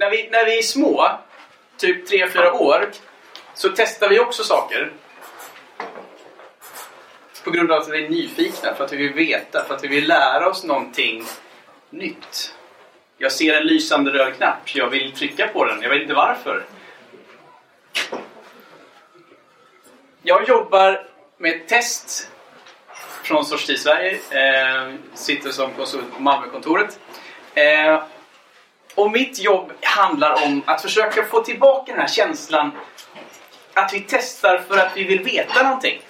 när 0.00 0.10
vi, 0.10 0.28
när 0.30 0.44
vi 0.44 0.58
är 0.58 0.62
små, 0.62 1.10
typ 1.76 2.10
3-4 2.10 2.50
år, 2.50 2.90
så 3.54 3.68
testar 3.68 4.08
vi 4.08 4.20
också 4.20 4.44
saker. 4.44 4.92
På 7.44 7.50
grund 7.50 7.70
av 7.70 7.80
att 7.80 7.88
vi 7.88 8.04
är 8.04 8.08
nyfikna, 8.08 8.74
för 8.74 8.84
att 8.84 8.92
vi 8.92 8.96
vill 8.96 9.12
veta, 9.12 9.64
för 9.64 9.74
att 9.74 9.84
vi 9.84 9.88
vill 9.88 10.08
lära 10.08 10.48
oss 10.48 10.64
någonting 10.64 11.24
nytt. 11.90 12.54
Jag 13.18 13.32
ser 13.32 13.54
en 13.54 13.66
lysande 13.66 14.10
röd 14.10 14.36
knapp, 14.36 14.74
jag 14.74 14.90
vill 14.90 15.12
trycka 15.12 15.48
på 15.48 15.64
den, 15.64 15.82
jag 15.82 15.90
vet 15.90 16.02
inte 16.02 16.14
varför. 16.14 16.64
Jag 20.22 20.48
jobbar 20.48 21.06
med 21.38 21.56
ett 21.56 21.68
test 21.68 22.30
från 23.22 23.44
Sorts 23.44 23.82
Sverige. 23.82 24.18
Eh, 24.30 24.94
sitter 25.14 25.50
som 25.50 25.72
konsult 25.72 26.14
på 26.16 26.22
Malmökontoret. 26.22 26.98
Eh, 27.54 28.02
och 29.00 29.10
mitt 29.10 29.38
jobb 29.38 29.72
handlar 29.82 30.44
om 30.44 30.62
att 30.66 30.82
försöka 30.82 31.24
få 31.24 31.40
tillbaka 31.40 31.92
den 31.92 32.00
här 32.00 32.08
känslan 32.08 32.70
att 33.74 33.94
vi 33.94 34.04
testar 34.08 34.58
för 34.68 34.78
att 34.78 34.96
vi 34.96 35.04
vill 35.04 35.22
veta 35.22 35.62
någonting. 35.62 36.00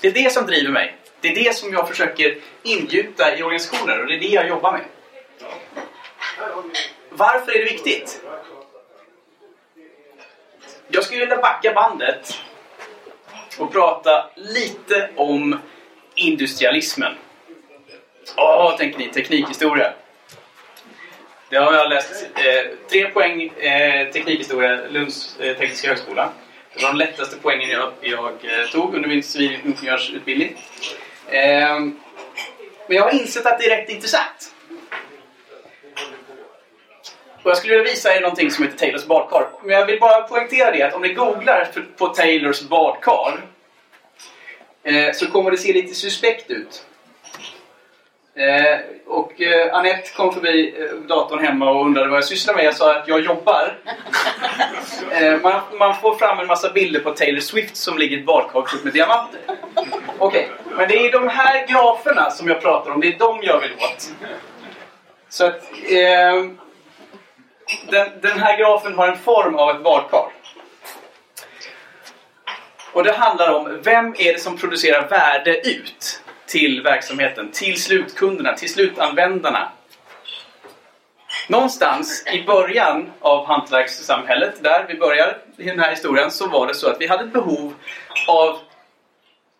Det 0.00 0.08
är 0.08 0.12
det 0.12 0.32
som 0.32 0.46
driver 0.46 0.70
mig. 0.70 0.96
Det 1.20 1.28
är 1.28 1.44
det 1.44 1.56
som 1.56 1.72
jag 1.72 1.88
försöker 1.88 2.38
ingjuta 2.62 3.36
i 3.36 3.42
organisationer 3.42 4.00
och 4.00 4.06
det 4.06 4.14
är 4.14 4.20
det 4.20 4.26
jag 4.26 4.48
jobbar 4.48 4.72
med. 4.72 4.84
Varför 7.10 7.52
är 7.52 7.58
det 7.58 7.72
viktigt? 7.72 8.22
Jag 10.88 11.04
skulle 11.04 11.20
vilja 11.20 11.36
backa 11.36 11.72
bandet 11.72 12.34
och 13.58 13.72
prata 13.72 14.30
lite 14.36 15.10
om 15.16 15.58
industrialismen. 16.14 17.14
Åh, 18.36 18.76
tänker 18.76 18.98
ni, 18.98 19.08
teknikhistoria. 19.08 19.92
Det 21.50 21.56
har 21.56 21.74
jag 21.74 21.88
läst. 21.88 22.26
Eh, 22.34 22.70
tre 22.90 23.06
poäng 23.10 23.42
eh, 23.42 24.12
teknikhistoria, 24.12 24.80
Lunds 24.88 25.40
eh, 25.40 25.56
tekniska 25.56 25.88
högskola. 25.88 26.32
Det 26.74 26.82
var 26.82 26.90
de 26.90 26.98
lättaste 26.98 27.36
poängen 27.42 27.70
jag, 27.70 27.92
jag 28.00 28.28
eh, 28.28 28.66
tog 28.72 28.94
under 28.94 29.08
min 29.08 29.22
civilingenjörsutbildning. 29.22 30.56
Eh, 31.26 31.80
men 32.86 32.96
jag 32.96 33.02
har 33.02 33.10
insett 33.10 33.46
att 33.46 33.58
det 33.58 33.66
är 33.66 33.76
rätt 33.76 33.88
intressant. 33.88 34.54
Och 37.42 37.50
jag 37.50 37.56
skulle 37.56 37.76
vilja 37.76 37.90
visa 37.90 38.16
er 38.16 38.20
någonting 38.20 38.50
som 38.50 38.64
heter 38.64 38.78
Taylors 38.78 39.06
badkar. 39.06 39.48
Men 39.62 39.76
jag 39.76 39.86
vill 39.86 40.00
bara 40.00 40.22
poängtera 40.22 40.70
det 40.70 40.82
att 40.82 40.94
om 40.94 41.02
ni 41.02 41.14
googlar 41.14 41.68
på 41.96 42.08
Taylors 42.08 42.62
badkar 42.62 43.40
eh, 44.82 45.12
så 45.12 45.26
kommer 45.26 45.50
det 45.50 45.56
se 45.56 45.72
lite 45.72 45.94
suspekt 45.94 46.50
ut. 46.50 46.86
Eh, 48.34 48.80
och 49.06 49.40
eh, 49.40 49.74
Anette 49.74 50.10
kom 50.16 50.32
förbi 50.32 50.74
eh, 50.78 50.96
datorn 50.96 51.44
hemma 51.44 51.70
och 51.70 51.86
undrade 51.86 52.08
vad 52.08 52.16
jag 52.16 52.24
sysslar 52.24 52.54
med. 52.54 52.64
Jag 52.64 52.74
sa 52.74 52.96
att 52.96 53.08
jag 53.08 53.20
jobbar. 53.20 53.78
Eh, 55.12 55.40
man, 55.40 55.60
man, 55.78 55.94
får 55.94 56.14
fram 56.14 56.38
en 56.38 56.46
massa 56.46 56.70
bilder 56.70 57.00
på 57.00 57.10
Taylor 57.10 57.40
Swift 57.40 57.76
som 57.76 57.98
ligger 57.98 58.16
i 58.16 58.20
ett 58.20 58.26
badkar 58.26 58.84
med 58.84 58.92
diamanter. 58.92 59.40
Okej, 60.18 60.18
okay. 60.18 60.76
men 60.76 60.88
det 60.88 61.06
är 61.06 61.12
de 61.12 61.28
här 61.28 61.66
graferna 61.66 62.30
som 62.30 62.48
jag 62.48 62.60
pratar 62.60 62.90
om. 62.90 63.00
Det 63.00 63.14
är 63.14 63.18
de 63.18 63.38
jag 63.42 63.60
vill 63.60 63.72
åt. 63.72 64.10
Så 65.28 65.46
att... 65.46 65.62
Eh, 65.90 66.50
den, 67.90 68.08
den 68.20 68.38
här 68.38 68.58
grafen 68.58 68.94
har 68.94 69.08
en 69.08 69.18
form 69.18 69.54
av 69.54 69.70
ett 69.70 69.82
badkar. 69.82 70.28
Och 72.92 73.04
det 73.04 73.12
handlar 73.12 73.54
om 73.54 73.80
vem 73.82 74.14
är 74.18 74.32
det 74.32 74.38
som 74.38 74.56
producerar 74.56 75.08
värde 75.08 75.68
ut 75.68 76.19
till 76.50 76.82
verksamheten, 76.82 77.50
till 77.52 77.82
slutkunderna, 77.82 78.52
till 78.52 78.72
slutanvändarna. 78.72 79.72
Någonstans 81.48 82.26
i 82.26 82.42
början 82.42 83.10
av 83.20 83.46
hantverkssamhället, 83.46 84.62
där 84.62 84.86
vi 84.88 84.94
börjar 84.94 85.38
i 85.56 85.64
den 85.64 85.80
här 85.80 85.90
historien, 85.90 86.30
så 86.30 86.48
var 86.48 86.66
det 86.66 86.74
så 86.74 86.88
att 86.88 87.00
vi 87.00 87.06
hade 87.06 87.24
ett 87.24 87.32
behov 87.32 87.74
av 88.26 88.58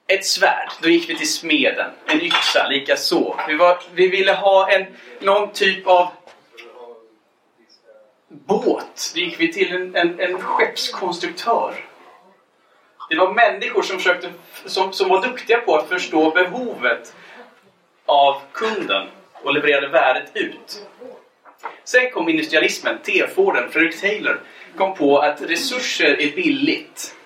ett 0.07 0.27
svärd. 0.27 0.71
Då 0.83 0.89
gick 0.89 1.11
vi 1.11 1.19
till 1.19 1.33
smeden. 1.33 1.91
En 2.07 2.23
yxa, 2.23 2.69
lika 2.69 2.97
så. 2.97 3.37
Vi, 3.49 3.57
var, 3.57 3.79
vi 3.95 4.09
ville 4.09 4.33
ha 4.33 4.71
en, 4.71 4.87
någon 5.21 5.53
typ 5.53 5.87
av 5.87 6.09
båt. 8.29 9.13
Då 9.15 9.21
gick 9.21 9.41
vi 9.41 9.53
till 9.53 9.73
en, 9.73 9.97
en, 9.97 10.21
en 10.21 10.39
skeppskonstruktör. 10.41 11.90
Det 13.11 13.17
var 13.17 13.33
människor 13.33 13.83
som, 13.83 13.97
försökte, 13.97 14.33
som, 14.65 14.93
som 14.93 15.09
var 15.09 15.23
duktiga 15.23 15.61
på 15.61 15.77
att 15.77 15.89
förstå 15.89 16.31
behovet 16.31 17.15
av 18.07 18.43
kunden 18.53 19.09
och 19.33 19.55
levererade 19.55 19.89
värdet 19.89 20.31
ut. 20.35 20.87
Sen 21.85 22.11
kom 22.11 22.29
industrialismen, 22.29 22.99
T-Forden, 23.03 23.71
Fredrik 23.71 24.01
Taylor 24.01 24.41
kom 24.77 24.95
på 24.95 25.19
att 25.19 25.43
resurser 25.43 26.21
är 26.21 26.37
billigt. 26.37 27.17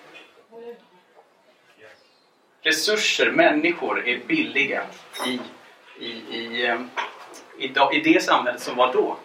Resurser, 2.61 3.31
människor 3.31 4.07
är 4.07 4.17
billiga 4.27 4.83
i, 5.25 5.39
i, 6.05 6.09
i, 6.37 6.65
ehm, 6.65 6.89
i, 7.59 7.65
i 7.97 8.13
det 8.13 8.23
samhället 8.23 8.61
som 8.61 8.75
var 8.75 8.93
då. 8.93 9.17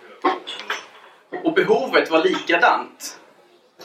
Och 1.45 1.55
behovet 1.55 2.11
var 2.11 2.25
likadant. 2.25 3.21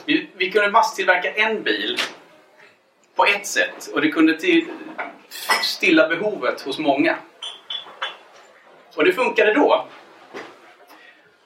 Vi, 0.04 0.30
vi 0.36 0.50
kunde 0.50 0.70
masstillverka 0.70 1.32
en 1.32 1.62
bil 1.62 1.98
på 3.16 3.24
ett 3.24 3.46
sätt 3.46 3.90
och 3.92 4.00
det 4.00 4.08
kunde 4.08 4.38
till, 4.40 4.66
stilla 5.62 6.08
behovet 6.08 6.60
hos 6.60 6.78
många. 6.78 7.16
Och 8.96 9.04
det 9.04 9.12
funkade 9.12 9.54
då. 9.54 9.86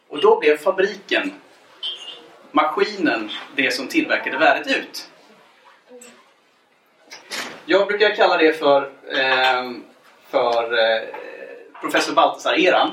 Och 0.09 0.21
då 0.21 0.41
blev 0.41 0.59
fabriken, 0.59 1.33
maskinen, 2.53 3.31
det 3.57 3.75
som 3.75 3.89
tillverkade 3.89 4.39
värdet 4.39 4.77
ut. 4.77 5.11
Jag 7.65 7.87
brukar 7.87 8.15
kalla 8.15 8.37
det 8.37 8.59
för, 8.59 8.83
eh, 9.13 9.71
för 10.31 10.79
eh, 10.79 11.03
professor 11.81 12.15
Baltasar-eran. 12.15 12.91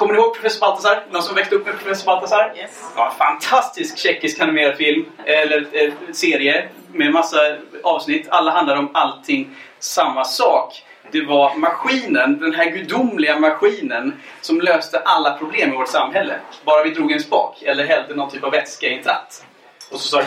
Kommer 0.00 0.14
ni 0.14 0.20
ihåg 0.20 0.34
Professor 0.34 0.60
Baltasar? 0.60 1.04
Någon 1.10 1.22
som 1.22 1.34
växte 1.34 1.54
upp 1.54 1.66
med 1.66 1.78
Professor 1.78 2.06
Baltasar? 2.06 2.52
Yes. 2.56 2.92
Ja, 2.96 3.14
fantastisk 3.18 3.98
tjeckisk 3.98 4.40
animerad 4.40 4.76
film, 4.76 5.06
eller 5.24 5.66
eh, 5.72 5.92
serie 6.12 6.68
med 6.92 7.12
massa 7.12 7.38
avsnitt. 7.82 8.28
Alla 8.28 8.50
handlar 8.50 8.76
om 8.76 8.90
allting 8.94 9.56
samma 9.78 10.24
sak. 10.24 10.84
Det 11.10 11.22
var 11.22 11.54
maskinen, 11.54 12.38
den 12.38 12.54
här 12.54 12.70
gudomliga 12.70 13.38
maskinen 13.38 14.20
som 14.40 14.60
löste 14.60 14.98
alla 14.98 15.38
problem 15.38 15.72
i 15.72 15.76
vårt 15.76 15.88
samhälle. 15.88 16.34
Bara 16.64 16.82
vi 16.82 16.90
drog 16.90 17.12
en 17.12 17.20
spak 17.20 17.62
eller 17.62 17.84
hällde 17.84 18.14
någon 18.14 18.30
typ 18.30 18.44
av 18.44 18.50
vätska 18.50 18.86
i 18.86 18.96
en 18.96 19.02
tratt. 19.02 19.44
Och 19.90 20.00
så, 20.00 20.08
sa 20.08 20.22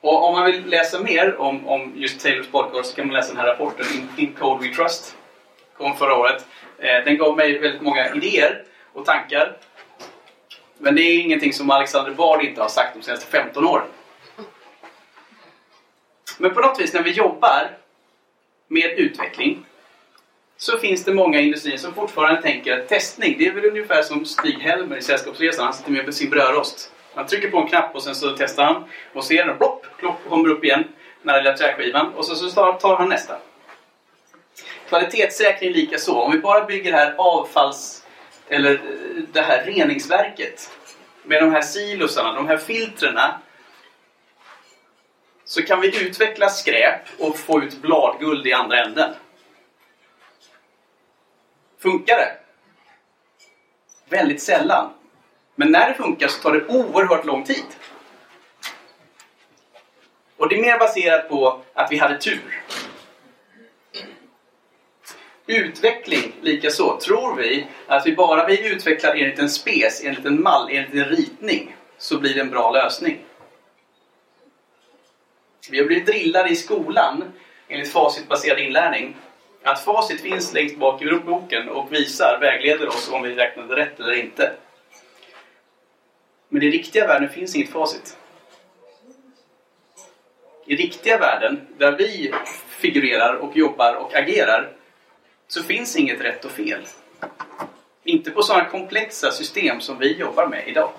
Och 0.00 0.24
om 0.24 0.34
man 0.34 0.46
vill 0.46 0.66
läsa 0.66 1.00
mer 1.00 1.36
om, 1.36 1.68
om 1.68 1.92
just 1.96 2.20
Taylors 2.20 2.50
badkar 2.50 2.82
så 2.82 2.96
kan 2.96 3.06
man 3.06 3.16
läsa 3.16 3.28
den 3.28 3.40
här 3.40 3.46
rapporten 3.46 3.86
In, 3.94 4.08
In 4.16 4.34
Code 4.34 4.68
We 4.68 4.74
Trust. 4.74 5.16
Kom 5.76 5.96
förra 5.96 6.16
året. 6.16 6.46
Eh, 6.78 7.04
den 7.04 7.16
gav 7.16 7.36
mig 7.36 7.58
väldigt 7.58 7.82
många 7.82 8.14
idéer 8.14 8.64
och 8.92 9.04
tankar. 9.04 9.56
Men 10.78 10.94
det 10.94 11.02
är 11.02 11.20
ingenting 11.20 11.52
som 11.52 11.70
Alexander 11.70 12.14
Bard 12.14 12.42
inte 12.42 12.60
har 12.62 12.68
sagt 12.68 12.94
de 12.94 13.02
senaste 13.02 13.26
15 13.26 13.66
åren. 13.66 13.86
Men 16.38 16.54
på 16.54 16.60
något 16.60 16.80
vis 16.80 16.94
när 16.94 17.02
vi 17.02 17.10
jobbar 17.10 17.70
med 18.68 18.90
utveckling 18.98 19.66
så 20.56 20.78
finns 20.78 21.04
det 21.04 21.14
många 21.14 21.40
industrier 21.40 21.76
som 21.76 21.94
fortfarande 21.94 22.42
tänker 22.42 22.78
att 22.78 22.88
testning, 22.88 23.36
det 23.38 23.46
är 23.46 23.52
väl 23.52 23.64
ungefär 23.64 24.02
som 24.02 24.24
Stig-Helmer 24.24 24.96
i 24.96 25.02
Sällskapsresan. 25.02 25.64
Han 25.64 25.74
sitter 25.74 25.90
med 25.90 26.14
sin 26.14 26.30
brödrost. 26.30 26.92
Han 27.14 27.26
trycker 27.26 27.50
på 27.50 27.58
en 27.58 27.68
knapp 27.68 27.94
och 27.94 28.02
sen 28.02 28.14
så 28.14 28.36
testar 28.38 28.64
han 28.64 28.84
och 29.12 29.24
ser 29.24 29.46
den 29.46 29.58
plopp, 29.58 29.86
plopp, 29.98 30.16
kommer 30.28 30.48
upp 30.48 30.64
igen. 30.64 30.84
Den 31.22 31.30
här 31.34 31.42
lilla 31.42 31.56
träskivan 31.56 32.14
och 32.14 32.24
så, 32.24 32.34
så 32.34 32.72
tar 32.72 32.96
han 32.96 33.08
nästa. 33.08 33.38
Kvalitetssäkring 34.88 35.72
lika 35.72 35.98
så. 35.98 36.20
Om 36.20 36.32
vi 36.32 36.38
bara 36.38 36.64
bygger 36.64 36.92
det 36.92 36.98
här 36.98 37.14
avfalls 37.18 37.99
eller 38.50 38.80
det 39.32 39.40
här 39.40 39.64
reningsverket 39.64 40.70
med 41.22 41.42
de 41.42 41.52
här 41.52 41.62
silosarna, 41.62 42.32
de 42.32 42.48
här 42.48 42.56
filtrerna 42.56 43.40
så 45.44 45.62
kan 45.62 45.80
vi 45.80 46.06
utveckla 46.06 46.48
skräp 46.48 47.00
och 47.18 47.38
få 47.38 47.62
ut 47.62 47.82
bladguld 47.82 48.46
i 48.46 48.52
andra 48.52 48.84
änden. 48.84 49.14
Funkar 51.78 52.16
det? 52.16 52.36
Väldigt 54.08 54.42
sällan. 54.42 54.92
Men 55.54 55.72
när 55.72 55.88
det 55.88 55.94
funkar 55.94 56.28
så 56.28 56.42
tar 56.42 56.52
det 56.52 56.66
oerhört 56.66 57.24
lång 57.24 57.44
tid. 57.44 57.64
Och 60.36 60.48
det 60.48 60.58
är 60.58 60.62
mer 60.62 60.78
baserat 60.78 61.28
på 61.28 61.62
att 61.74 61.92
vi 61.92 61.96
hade 61.96 62.18
tur. 62.18 62.62
Utveckling 65.50 66.32
likaså. 66.40 67.00
Tror 67.00 67.36
vi 67.36 67.66
att 67.86 68.06
vi 68.06 68.16
bara 68.16 68.46
vi 68.46 68.72
utvecklar 68.72 69.14
enligt 69.14 69.38
en 69.38 69.50
spes, 69.50 70.04
enligt 70.04 70.24
en 70.24 70.42
mall, 70.42 70.68
enligt 70.70 70.94
en 70.94 71.04
ritning 71.04 71.76
så 71.98 72.18
blir 72.18 72.34
det 72.34 72.40
en 72.40 72.50
bra 72.50 72.70
lösning. 72.70 73.18
Vi 75.70 75.78
har 75.78 75.86
blivit 75.86 76.06
drillade 76.06 76.48
i 76.48 76.56
skolan 76.56 77.32
enligt 77.68 77.92
facitbaserad 77.92 78.58
inlärning 78.58 79.16
att 79.62 79.84
facit 79.84 80.20
finns 80.20 80.54
längst 80.54 80.76
bak 80.76 81.02
i 81.02 81.14
boken 81.26 81.68
och 81.68 81.92
visar, 81.92 82.38
vägleder 82.40 82.88
oss 82.88 83.10
om 83.12 83.22
vi 83.22 83.34
räknade 83.34 83.76
rätt 83.76 84.00
eller 84.00 84.12
inte. 84.12 84.52
Men 86.48 86.62
i 86.62 86.70
riktiga 86.70 87.06
världen 87.06 87.28
finns 87.28 87.56
inget 87.56 87.70
facit. 87.70 88.16
I 90.66 90.76
riktiga 90.76 91.18
världen, 91.18 91.66
där 91.78 91.92
vi 91.92 92.32
figurerar 92.68 93.34
och 93.34 93.56
jobbar 93.56 93.94
och 93.94 94.14
agerar, 94.14 94.72
så 95.50 95.62
finns 95.62 95.96
inget 95.96 96.20
rätt 96.20 96.44
och 96.44 96.50
fel. 96.50 96.86
Inte 98.04 98.30
på 98.30 98.42
sådana 98.42 98.64
komplexa 98.64 99.30
system 99.30 99.80
som 99.80 99.98
vi 99.98 100.16
jobbar 100.16 100.46
med 100.46 100.68
idag. 100.68 100.92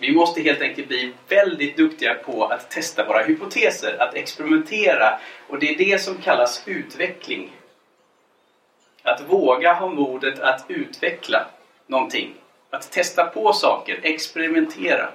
Vi 0.00 0.12
måste 0.12 0.42
helt 0.42 0.60
enkelt 0.60 0.88
bli 0.88 1.12
väldigt 1.28 1.76
duktiga 1.76 2.14
på 2.14 2.44
att 2.44 2.70
testa 2.70 3.06
våra 3.06 3.22
hypoteser, 3.22 4.02
att 4.02 4.14
experimentera. 4.14 5.20
Och 5.48 5.58
det 5.58 5.74
är 5.74 5.78
det 5.78 6.02
som 6.02 6.16
kallas 6.16 6.62
utveckling. 6.66 7.52
Att 9.02 9.20
våga 9.20 9.74
ha 9.74 9.88
modet 9.88 10.40
att 10.40 10.64
utveckla 10.68 11.46
någonting. 11.86 12.34
Att 12.70 12.90
testa 12.90 13.24
på 13.24 13.52
saker, 13.52 14.00
experimentera. 14.02 15.08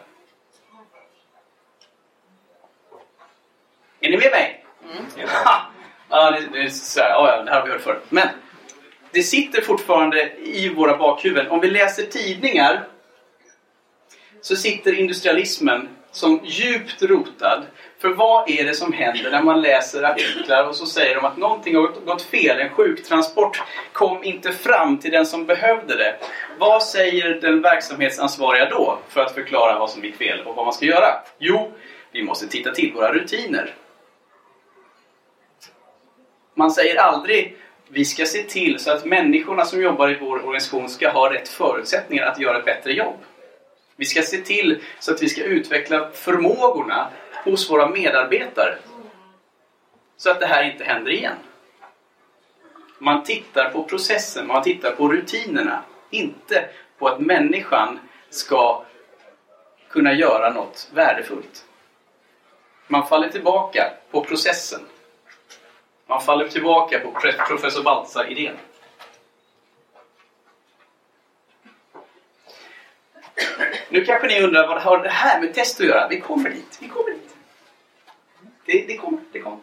Är 3.99 4.09
ni 4.09 4.17
med 4.17 4.31
mig? 4.31 4.65
Mm. 4.83 5.05
Ja, 5.17 5.68
det, 6.09 6.47
det, 6.53 6.59
är 6.63 6.69
så 6.69 7.01
här, 7.01 7.09
ja, 7.09 7.43
det 7.43 7.51
här 7.51 7.59
har 7.59 7.67
vi 7.67 7.71
hört 7.71 7.81
förr. 7.81 7.99
Men 8.09 8.27
det 9.11 9.23
sitter 9.23 9.61
fortfarande 9.61 10.31
i 10.37 10.69
våra 10.69 10.97
bakhuvuden. 10.97 11.47
Om 11.51 11.59
vi 11.59 11.69
läser 11.69 12.03
tidningar 12.03 12.87
så 14.41 14.55
sitter 14.55 14.99
industrialismen 14.99 15.89
som 16.11 16.39
djupt 16.43 17.01
rotad. 17.01 17.65
För 18.01 18.09
vad 18.09 18.49
är 18.49 18.65
det 18.65 18.73
som 18.73 18.93
händer 18.93 19.31
när 19.31 19.43
man 19.43 19.61
läser 19.61 20.03
artiklar 20.03 20.67
och 20.67 20.75
så 20.75 20.85
säger 20.85 21.15
de 21.15 21.25
att 21.25 21.37
någonting 21.37 21.75
har 21.75 22.05
gått 22.05 22.21
fel, 22.21 22.59
en 22.59 22.69
sjuktransport 22.69 23.61
kom 23.93 24.23
inte 24.23 24.51
fram 24.51 24.97
till 24.97 25.11
den 25.11 25.25
som 25.25 25.45
behövde 25.45 25.97
det. 25.97 26.15
Vad 26.59 26.83
säger 26.83 27.41
den 27.41 27.61
verksamhetsansvariga 27.61 28.69
då 28.69 28.99
för 29.09 29.21
att 29.21 29.31
förklara 29.31 29.79
vad 29.79 29.89
som 29.89 30.03
gick 30.03 30.15
fel 30.15 30.41
och 30.41 30.55
vad 30.55 30.65
man 30.65 30.73
ska 30.73 30.85
göra? 30.85 31.07
Jo, 31.39 31.71
vi 32.11 32.23
måste 32.23 32.47
titta 32.47 32.71
till 32.71 32.93
våra 32.93 33.13
rutiner. 33.13 33.73
Man 36.59 36.71
säger 36.71 36.95
aldrig 36.95 37.57
vi 37.87 38.05
ska 38.05 38.25
se 38.25 38.43
till 38.43 38.79
så 38.79 38.91
att 38.91 39.05
människorna 39.05 39.65
som 39.65 39.81
jobbar 39.81 40.09
i 40.09 40.17
vår 40.19 40.35
organisation 40.35 40.89
ska 40.89 41.09
ha 41.09 41.33
rätt 41.33 41.49
förutsättningar 41.49 42.25
att 42.25 42.39
göra 42.39 42.59
ett 42.59 42.65
bättre 42.65 42.93
jobb. 42.93 43.17
Vi 43.95 44.05
ska 44.05 44.21
se 44.21 44.37
till 44.37 44.83
så 44.99 45.13
att 45.13 45.23
vi 45.23 45.29
ska 45.29 45.43
utveckla 45.43 46.09
förmågorna 46.13 47.09
hos 47.43 47.71
våra 47.71 47.89
medarbetare. 47.89 48.77
Så 50.17 50.31
att 50.31 50.39
det 50.39 50.45
här 50.45 50.71
inte 50.71 50.83
händer 50.83 51.11
igen. 51.11 51.35
Man 52.97 53.23
tittar 53.23 53.69
på 53.69 53.83
processen, 53.83 54.47
man 54.47 54.63
tittar 54.63 54.91
på 54.91 55.07
rutinerna. 55.07 55.83
Inte 56.09 56.69
på 56.97 57.07
att 57.07 57.19
människan 57.19 57.99
ska 58.29 58.83
kunna 59.89 60.13
göra 60.13 60.53
något 60.53 60.89
värdefullt. 60.93 61.65
Man 62.87 63.07
faller 63.07 63.29
tillbaka 63.29 63.91
på 64.11 64.23
processen. 64.23 64.79
Man 66.09 66.21
faller 66.21 66.47
tillbaka 66.47 66.99
på 66.99 67.11
professor 67.47 67.83
Baltzar-idén. 67.83 68.55
Nu 73.89 74.05
kanske 74.05 74.27
ni 74.27 74.41
undrar 74.41 74.67
vad 74.67 74.81
har 74.81 75.03
det 75.03 75.09
här 75.09 75.41
med 75.41 75.53
test 75.53 75.79
att 75.81 75.87
göra? 75.87 76.07
Vi 76.07 76.19
kommer 76.19 76.49
dit. 76.49 76.77
Vi 76.81 76.87
kommer 76.87 77.11
dit. 77.11 77.35
Det, 78.65 78.85
det 78.87 78.97
kommer. 78.97 79.19
Det 79.31 79.39
kommer. 79.39 79.59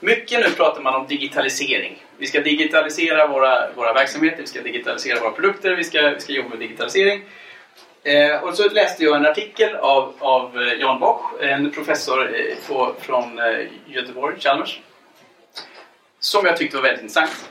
Mycket 0.00 0.40
nu 0.40 0.50
pratar 0.50 0.82
man 0.82 0.94
om 0.94 1.06
digitalisering. 1.06 2.04
Vi 2.18 2.26
ska 2.26 2.40
digitalisera 2.40 3.26
våra, 3.26 3.72
våra 3.72 3.92
verksamheter, 3.92 4.40
vi 4.40 4.46
ska 4.46 4.62
digitalisera 4.62 5.20
våra 5.20 5.30
produkter, 5.30 5.74
vi 5.74 5.84
ska, 5.84 6.10
vi 6.10 6.20
ska 6.20 6.32
jobba 6.32 6.48
med 6.48 6.58
digitalisering. 6.58 7.24
Eh, 8.02 8.42
och 8.42 8.54
så 8.54 8.68
läste 8.68 9.04
jag 9.04 9.16
en 9.16 9.26
artikel 9.26 9.76
av, 9.76 10.14
av 10.18 10.62
eh, 10.62 10.72
Jan 10.72 11.00
Bosch, 11.00 11.42
en 11.42 11.70
professor 11.70 12.34
eh, 12.34 12.56
på, 12.68 12.94
från 12.98 13.38
eh, 13.38 13.66
Göteborg, 13.86 14.40
Chalmers. 14.40 14.80
Som 16.20 16.46
jag 16.46 16.56
tyckte 16.56 16.76
var 16.76 16.82
väldigt 16.82 17.02
intressant. 17.02 17.50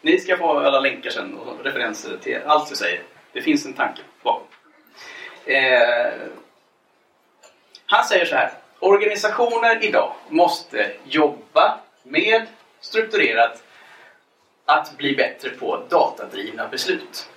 Ni 0.00 0.18
ska 0.18 0.36
få 0.36 0.58
alla 0.58 0.80
länkar 0.80 1.10
sen 1.10 1.38
och 1.38 1.64
referenser 1.64 2.16
till 2.16 2.38
allt 2.46 2.70
jag 2.70 2.78
säger. 2.78 3.02
Det 3.32 3.42
finns 3.42 3.66
en 3.66 3.72
tanke 3.72 4.00
bakom. 4.22 4.46
Eh, 5.44 6.12
han 7.86 8.04
säger 8.04 8.24
så 8.24 8.34
här. 8.34 8.52
Organisationer 8.78 9.84
idag 9.84 10.12
måste 10.28 10.90
jobba 11.04 11.80
med 12.02 12.46
strukturerat 12.80 13.62
att 14.64 14.96
bli 14.96 15.16
bättre 15.16 15.50
på 15.50 15.82
datadrivna 15.88 16.68
beslut. 16.68 17.28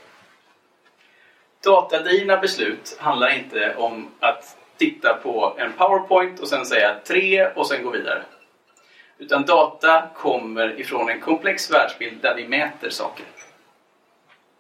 Datadrivna 1.68 2.38
beslut 2.38 2.98
handlar 3.00 3.40
inte 3.40 3.76
om 3.76 4.12
att 4.20 4.58
titta 4.78 5.14
på 5.14 5.56
en 5.58 5.74
powerpoint 5.74 6.40
och 6.40 6.48
sen 6.48 6.66
säga 6.66 6.96
tre 7.08 7.48
och 7.48 7.68
sen 7.68 7.84
gå 7.84 7.90
vidare. 7.90 8.24
Utan 9.18 9.46
data 9.46 10.10
kommer 10.16 10.80
ifrån 10.80 11.10
en 11.10 11.22
komplex 11.22 11.72
världsbild 11.72 12.22
där 12.22 12.36
vi 12.36 12.48
mäter 12.48 12.90
saker 12.90 13.26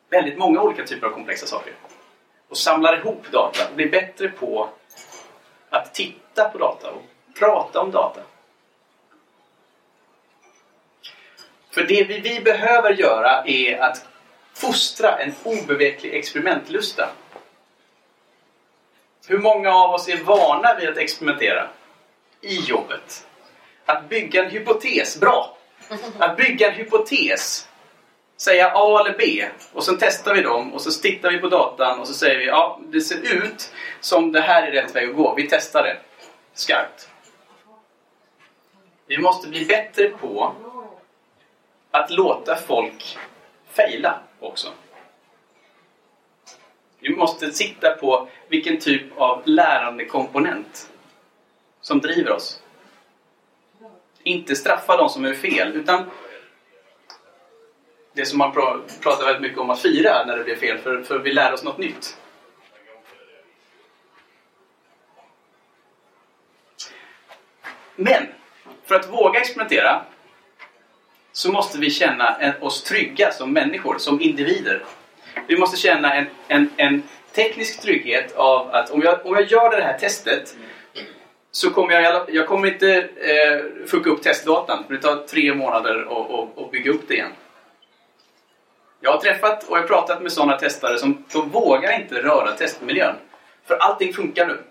väldigt 0.10 0.38
många 0.38 0.62
olika 0.62 0.84
typer 0.84 1.08
av 1.08 1.12
komplexa 1.12 1.46
saker. 1.46 1.74
Och 2.50 2.58
samlar 2.58 2.98
ihop 2.98 3.32
data 3.32 3.70
och 3.70 3.76
blir 3.76 3.90
bättre 3.90 4.30
på 4.30 4.70
att 5.70 5.94
titta 5.94 6.50
på 6.50 6.58
data 6.58 6.92
och 6.92 7.04
prata 7.40 7.82
om 7.82 7.92
data. 7.92 8.22
För 11.72 11.84
det 11.84 12.04
vi, 12.04 12.20
vi 12.20 12.40
behöver 12.40 12.94
göra 12.94 13.44
är 13.46 13.78
att 13.80 14.08
fostra 14.58 15.18
en 15.18 15.34
obeveklig 15.44 16.14
experimentlusta. 16.14 17.10
Hur 19.28 19.38
många 19.38 19.74
av 19.74 19.94
oss 19.94 20.08
är 20.08 20.24
vana 20.24 20.76
vid 20.80 20.90
att 20.90 20.98
experimentera 20.98 21.70
i 22.42 22.60
jobbet? 22.60 23.28
Att 23.86 24.10
bygga 24.10 24.44
en 24.44 24.52
hypotes, 24.52 25.20
bra! 25.20 25.58
Att 26.20 26.38
bygga 26.38 26.72
en 26.72 26.74
hypotes 26.74 27.68
säga 28.38 28.72
A 28.76 29.00
eller 29.00 29.18
B 29.18 29.46
och 29.74 29.84
sen 29.84 29.98
testar 30.00 30.36
vi 30.36 30.42
dem 30.42 30.74
och 30.74 30.82
så 30.82 31.02
tittar 31.02 31.32
vi 31.32 31.38
på 31.38 31.50
datan 31.50 32.00
och 32.00 32.08
så 32.08 32.14
säger 32.14 32.40
vi 32.40 32.46
ja, 32.46 32.80
det 32.88 33.02
ser 33.02 33.46
ut 33.46 33.72
som 34.00 34.32
det 34.32 34.42
här 34.42 34.64
är 34.64 34.72
rätt 34.72 34.96
väg 34.96 35.10
att 35.10 35.16
gå. 35.16 35.34
Vi 35.36 35.48
testar 35.50 35.84
det 35.84 35.98
skarpt. 36.54 37.10
Vi 39.08 39.18
måste 39.18 39.48
bli 39.48 39.66
bättre 39.66 40.10
på 40.10 40.56
att 41.92 42.12
låta 42.12 42.56
folk 42.56 43.18
fejla 43.72 44.20
också. 44.40 44.68
Vi 47.00 47.10
måste 47.10 47.52
sitta 47.52 47.90
på 47.90 48.28
vilken 48.48 48.80
typ 48.80 49.18
av 49.18 49.42
lärandekomponent 49.46 50.92
som 51.82 52.00
driver 52.00 52.32
oss. 52.32 52.62
Inte 54.24 54.56
straffa 54.56 54.98
de 54.98 55.10
som 55.10 55.26
är 55.26 55.34
fel, 55.34 55.76
utan 55.76 56.10
det 58.14 58.26
som 58.26 58.38
man 58.38 58.52
pratar 59.02 59.26
väldigt 59.26 59.42
mycket 59.42 59.58
om 59.58 59.70
att 59.70 59.82
fira 59.82 60.26
när 60.26 60.38
det 60.38 60.44
blir 60.44 60.56
fel, 60.56 60.78
för, 60.78 61.04
för 61.04 61.20
vi 61.20 61.34
lär 61.34 61.54
oss 61.54 61.64
något 61.64 61.78
nytt. 61.78 62.18
Men 67.96 68.28
för 68.86 68.96
att 68.96 69.10
våga 69.10 69.40
experimentera 69.40 70.06
så 71.38 71.52
måste 71.52 71.78
vi 71.78 71.90
känna 71.90 72.54
oss 72.62 72.84
trygga 72.84 73.32
som 73.32 73.54
människor, 73.54 73.98
som 73.98 74.22
individer. 74.22 74.84
Vi 75.48 75.58
måste 75.58 75.78
känna 75.78 76.14
en, 76.14 76.26
en, 76.48 76.70
en 76.78 77.04
teknisk 77.32 77.82
trygghet 77.82 78.36
av 78.36 78.70
att 78.76 78.90
om 78.90 79.02
jag, 79.02 79.26
om 79.26 79.36
jag 79.36 79.44
gör 79.44 79.70
det 79.70 79.84
här 79.84 79.98
testet 79.98 80.56
så 81.52 81.70
kommer 81.70 81.94
jag, 81.94 82.36
jag 82.36 82.48
kommer 82.48 82.68
inte 82.68 83.10
eh, 83.18 83.88
fucka 83.88 84.10
upp 84.10 84.24
testdatan. 84.24 84.84
För 84.88 84.94
det 84.94 85.02
tar 85.02 85.16
tre 85.16 85.54
månader 85.54 86.08
att 86.58 86.72
bygga 86.72 86.92
upp 86.92 87.08
det 87.08 87.14
igen. 87.14 87.32
Jag 89.00 89.12
har 89.12 89.20
träffat 89.20 89.64
och 89.64 89.78
jag 89.78 89.88
pratat 89.88 90.22
med 90.22 90.32
sådana 90.32 90.58
testare 90.58 90.98
som 90.98 91.24
de 91.34 91.50
vågar 91.50 92.02
inte 92.02 92.16
röra 92.16 92.52
testmiljön. 92.52 93.16
För 93.66 93.76
allting 93.76 94.14
funkar 94.14 94.48
nu. 94.48 94.64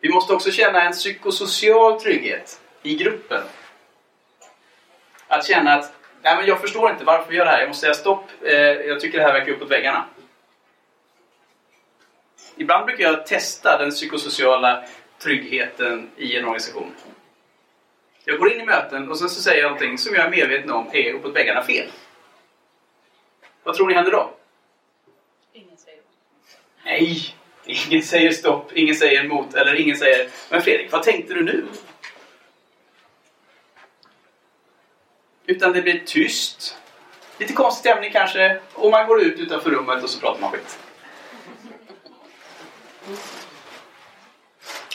Vi 0.00 0.08
måste 0.08 0.32
också 0.32 0.50
känna 0.50 0.82
en 0.82 0.92
psykosocial 0.92 2.00
trygghet 2.00 2.58
i 2.82 2.94
gruppen. 2.94 3.42
Att 5.28 5.46
känna 5.46 5.74
att 5.74 5.92
Nej, 6.22 6.36
men 6.36 6.46
jag 6.46 6.60
förstår 6.60 6.90
inte 6.90 7.04
varför 7.04 7.30
vi 7.30 7.36
gör 7.36 7.44
det 7.44 7.50
här. 7.50 7.60
Jag 7.60 7.68
måste 7.68 7.80
säga 7.80 7.94
stopp. 7.94 8.24
Eh, 8.42 8.54
jag 8.54 9.00
tycker 9.00 9.18
det 9.18 9.24
här 9.24 9.32
verkar 9.32 9.52
uppåt 9.52 9.70
väggarna. 9.70 10.04
Ibland 12.56 12.86
brukar 12.86 13.04
jag 13.04 13.26
testa 13.26 13.78
den 13.78 13.90
psykosociala 13.90 14.84
tryggheten 15.18 16.10
i 16.16 16.36
en 16.36 16.44
organisation. 16.44 16.94
Jag 18.24 18.38
går 18.38 18.52
in 18.52 18.60
i 18.60 18.64
möten 18.64 19.10
och 19.10 19.18
sen 19.18 19.28
så 19.28 19.42
säger 19.42 19.62
jag 19.62 19.70
någonting 19.70 19.98
som 19.98 20.14
jag 20.14 20.24
är 20.24 20.30
medveten 20.30 20.70
om 20.70 20.90
är 20.92 21.12
uppåt 21.12 21.36
väggarna 21.36 21.62
fel. 21.62 21.88
Vad 23.62 23.74
tror 23.74 23.88
ni 23.88 23.94
händer 23.94 24.12
då? 24.12 24.34
Ingen 25.52 25.76
säger 25.76 26.00
Nej! 26.84 27.36
Ingen 27.64 28.02
säger 28.02 28.30
stopp, 28.30 28.72
ingen 28.72 28.94
säger 28.94 29.24
emot, 29.24 29.54
eller 29.54 29.80
ingen 29.80 29.96
säger 29.96 30.28
Men 30.50 30.62
Fredrik, 30.62 30.92
vad 30.92 31.02
tänkte 31.02 31.34
du 31.34 31.44
nu? 31.44 31.66
Utan 35.46 35.72
det 35.72 35.82
blir 35.82 36.02
tyst. 36.06 36.76
Lite 37.38 37.52
konstig 37.52 37.90
stämning 37.90 38.12
kanske. 38.12 38.58
Och 38.74 38.90
man 38.90 39.06
går 39.06 39.22
ut 39.22 39.38
utanför 39.38 39.70
rummet 39.70 40.02
och 40.02 40.10
så 40.10 40.20
pratar 40.20 40.40
man 40.40 40.50
skit. 40.50 40.78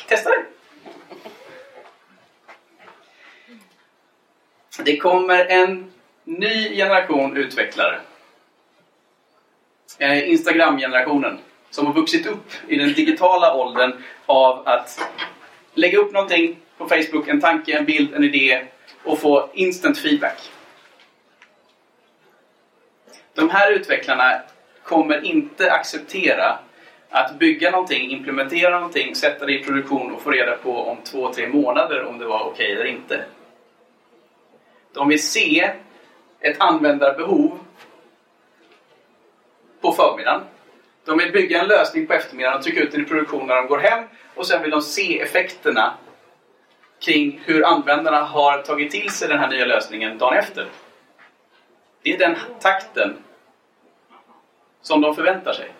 Testa 0.07 0.29
det! 0.29 0.45
Det 4.83 4.97
kommer 4.97 5.45
en 5.45 5.91
ny 6.23 6.75
generation 6.75 7.37
utvecklare. 7.37 7.99
Eh, 9.97 10.29
Instagram-generationen. 10.29 11.39
Som 11.69 11.85
har 11.85 11.93
vuxit 11.93 12.25
upp 12.25 12.51
i 12.67 12.75
den 12.75 12.93
digitala 12.93 13.53
åldern 13.53 14.03
av 14.25 14.67
att 14.67 15.09
lägga 15.73 15.97
upp 15.97 16.13
någonting 16.13 16.57
på 16.77 16.89
Facebook, 16.89 17.27
en 17.27 17.41
tanke, 17.41 17.77
en 17.77 17.85
bild, 17.85 18.13
en 18.13 18.23
idé 18.23 18.67
och 19.07 19.19
få 19.19 19.49
instant 19.53 19.97
feedback. 19.97 20.51
De 23.33 23.49
här 23.49 23.71
utvecklarna 23.71 24.41
kommer 24.83 25.25
inte 25.25 25.71
acceptera 25.71 26.59
att 27.09 27.39
bygga 27.39 27.71
någonting, 27.71 28.11
implementera 28.11 28.75
någonting, 28.75 29.15
sätta 29.15 29.45
det 29.45 29.53
i 29.53 29.63
produktion 29.63 30.15
och 30.15 30.21
få 30.21 30.31
reda 30.31 30.57
på 30.57 30.77
om 30.77 30.97
två, 31.03 31.33
tre 31.33 31.47
månader 31.47 32.05
om 32.05 32.17
det 32.17 32.25
var 32.25 32.39
okej 32.39 32.51
okay 32.51 32.71
eller 32.71 32.85
inte. 32.85 33.23
De 34.93 35.09
vill 35.09 35.23
se 35.23 35.71
ett 36.39 36.61
användarbehov 36.61 37.59
på 39.81 39.91
förmiddagen. 39.91 40.41
De 41.05 41.17
vill 41.17 41.31
bygga 41.31 41.61
en 41.61 41.67
lösning 41.67 42.07
på 42.07 42.13
eftermiddagen 42.13 42.57
och 42.57 42.63
trycka 42.63 42.81
ut 42.81 42.91
den 42.91 43.01
i 43.01 43.05
produktion 43.05 43.47
när 43.47 43.55
de 43.55 43.67
går 43.67 43.77
hem 43.77 44.03
och 44.35 44.47
sen 44.47 44.61
vill 44.61 44.71
de 44.71 44.81
se 44.81 45.21
effekterna 45.21 45.93
kring 46.99 47.41
hur 47.45 47.65
användarna 47.65 48.23
har 48.23 48.61
tagit 48.61 48.91
till 48.91 49.09
sig 49.09 49.27
den 49.27 49.39
här 49.39 49.49
nya 49.49 49.65
lösningen 49.65 50.17
dagen 50.17 50.37
efter. 50.37 50.67
Det 52.01 52.13
är 52.13 52.17
den 52.17 52.37
takten 52.59 53.17
som 54.81 55.01
de 55.01 55.15
förväntar 55.15 55.53
sig. 55.53 55.71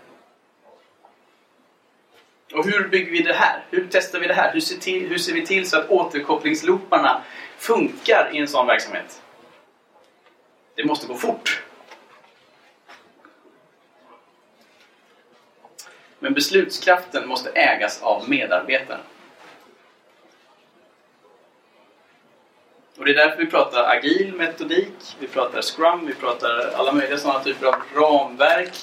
Och 2.54 2.66
hur 2.66 2.88
bygger 2.88 3.12
vi 3.12 3.22
det 3.22 3.34
här? 3.34 3.66
Hur 3.70 3.88
testar 3.92 4.20
vi 4.20 4.28
det 4.28 4.34
här? 4.34 4.54
Hur 4.54 4.60
ser, 4.60 4.78
till, 4.78 5.10
hur 5.10 5.18
ser 5.18 5.34
vi 5.34 5.46
till 5.46 5.70
så 5.70 5.80
att 5.80 5.90
återkopplingslooparna 5.90 7.22
funkar 7.58 8.30
i 8.34 8.38
en 8.38 8.48
sån 8.48 8.68
verksamhet? 8.68 9.22
Det 10.76 10.86
måste 10.86 11.08
gå 11.08 11.16
fort. 11.16 11.64
Men 16.20 16.34
beslutskraften 16.34 17.28
måste 17.28 17.50
ägas 17.50 18.02
av 18.02 18.30
medarbetarna. 18.30 19.04
Och 22.98 23.06
det 23.06 23.12
är 23.12 23.16
därför 23.16 23.38
vi 23.38 23.46
pratar 23.46 23.84
agil 23.84 24.34
metodik, 24.34 25.16
vi 25.20 25.28
pratar 25.28 25.62
scrum, 25.62 26.06
vi 26.06 26.14
pratar 26.14 26.72
alla 26.76 26.92
möjliga 26.92 27.18
sådana 27.18 27.44
typer 27.44 27.68
av 27.68 27.76
ramverk, 27.96 28.74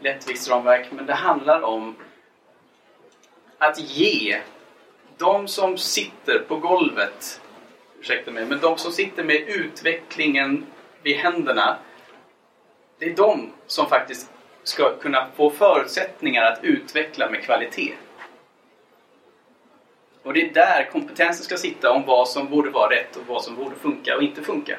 lättviktsramverk. 0.00 0.86
Men 0.90 1.06
det 1.06 1.14
handlar 1.14 1.62
om 1.62 1.96
att 3.58 3.78
ge 3.80 4.40
de 5.18 5.48
som 5.48 5.78
sitter 5.78 6.38
på 6.38 6.56
golvet, 6.56 7.40
ursäkta 8.00 8.30
mig, 8.30 8.46
men 8.46 8.60
de 8.60 8.78
som 8.78 8.92
sitter 8.92 9.24
med 9.24 9.36
utvecklingen 9.48 10.66
vid 11.02 11.16
händerna, 11.16 11.78
det 12.98 13.06
är 13.06 13.16
de 13.16 13.52
som 13.66 13.86
faktiskt 13.86 14.30
ska 14.62 14.96
kunna 14.96 15.28
få 15.36 15.50
förutsättningar 15.50 16.42
att 16.42 16.64
utveckla 16.64 17.30
med 17.30 17.42
kvalitet. 17.42 17.94
Och 20.28 20.34
det 20.34 20.42
är 20.42 20.54
där 20.54 20.90
kompetensen 20.92 21.44
ska 21.44 21.56
sitta 21.56 21.92
om 21.92 22.06
vad 22.06 22.28
som 22.28 22.48
borde 22.48 22.70
vara 22.70 22.90
rätt 22.90 23.16
och 23.16 23.26
vad 23.26 23.44
som 23.44 23.56
borde 23.56 23.76
funka 23.76 24.16
och 24.16 24.22
inte 24.22 24.42
funka. 24.42 24.78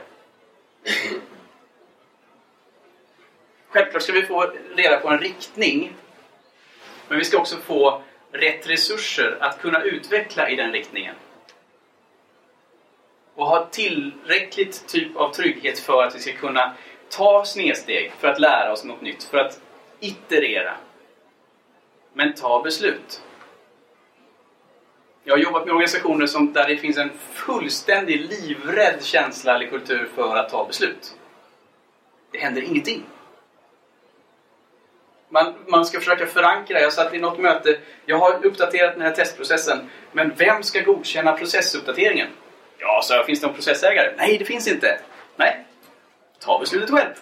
Självklart 3.70 4.04
ska 4.04 4.14
vi 4.14 4.24
få 4.24 4.54
reda 4.76 4.98
på 4.98 5.10
en 5.10 5.20
riktning. 5.20 5.94
Men 7.08 7.18
vi 7.18 7.26
ska 7.26 7.38
också 7.38 7.58
få 7.58 8.02
rätt 8.32 8.70
resurser 8.70 9.38
att 9.40 9.62
kunna 9.62 9.84
utveckla 9.84 10.50
i 10.50 10.56
den 10.56 10.72
riktningen. 10.72 11.16
Och 13.36 13.48
ha 13.48 13.66
tillräckligt 13.66 14.88
typ 14.88 15.16
av 15.16 15.34
trygghet 15.34 15.80
för 15.80 16.04
att 16.04 16.16
vi 16.16 16.20
ska 16.20 16.32
kunna 16.32 16.76
ta 17.10 17.46
snedsteg 17.46 18.12
för 18.20 18.28
att 18.28 18.40
lära 18.40 18.72
oss 18.72 18.84
något 18.84 19.02
nytt, 19.02 19.24
för 19.24 19.38
att 19.38 19.62
iterera. 20.00 20.74
Men 22.14 22.34
ta 22.34 22.62
beslut. 22.62 23.22
Jag 25.24 25.34
har 25.34 25.40
jobbat 25.40 25.66
med 25.66 25.74
organisationer 25.76 26.28
som, 26.28 26.54
där 26.54 26.68
det 26.68 26.78
finns 26.78 26.98
en 26.98 27.12
fullständig 27.34 28.22
livrädd 28.22 29.04
känsla 29.04 29.56
eller 29.56 29.68
kultur 29.68 30.10
för 30.16 30.38
att 30.38 30.50
ta 30.50 30.66
beslut. 30.66 31.16
Det 32.32 32.40
händer 32.40 32.62
ingenting. 32.62 33.04
Man, 35.30 35.54
man 35.68 35.86
ska 35.86 36.00
försöka 36.00 36.26
förankra. 36.26 36.80
Jag 36.80 36.94
satt 36.94 37.14
i 37.14 37.20
något 37.20 37.40
möte. 37.40 37.80
Jag 38.06 38.18
har 38.18 38.46
uppdaterat 38.46 38.94
den 38.94 39.02
här 39.02 39.12
testprocessen. 39.12 39.90
Men 40.12 40.36
vem 40.36 40.64
ska 40.64 40.82
godkänna 40.82 41.34
processuppdateringen? 41.34 42.28
Ja, 42.78 43.02
så 43.04 43.24
finns 43.24 43.42
det 43.42 43.48
någon 43.48 43.56
processägare? 43.56 44.14
Nej, 44.18 44.38
det 44.38 44.46
finns 44.46 44.68
inte. 44.68 45.00
Nej, 45.36 45.66
ta 46.40 46.60
beslutet 46.60 46.90
själv. 46.90 47.14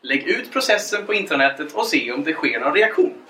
Lägg 0.00 0.28
ut 0.28 0.52
processen 0.52 1.06
på 1.06 1.14
intranätet 1.14 1.72
och 1.72 1.86
se 1.86 2.12
om 2.12 2.24
det 2.24 2.32
sker 2.32 2.60
någon 2.60 2.74
reaktion. 2.74 3.23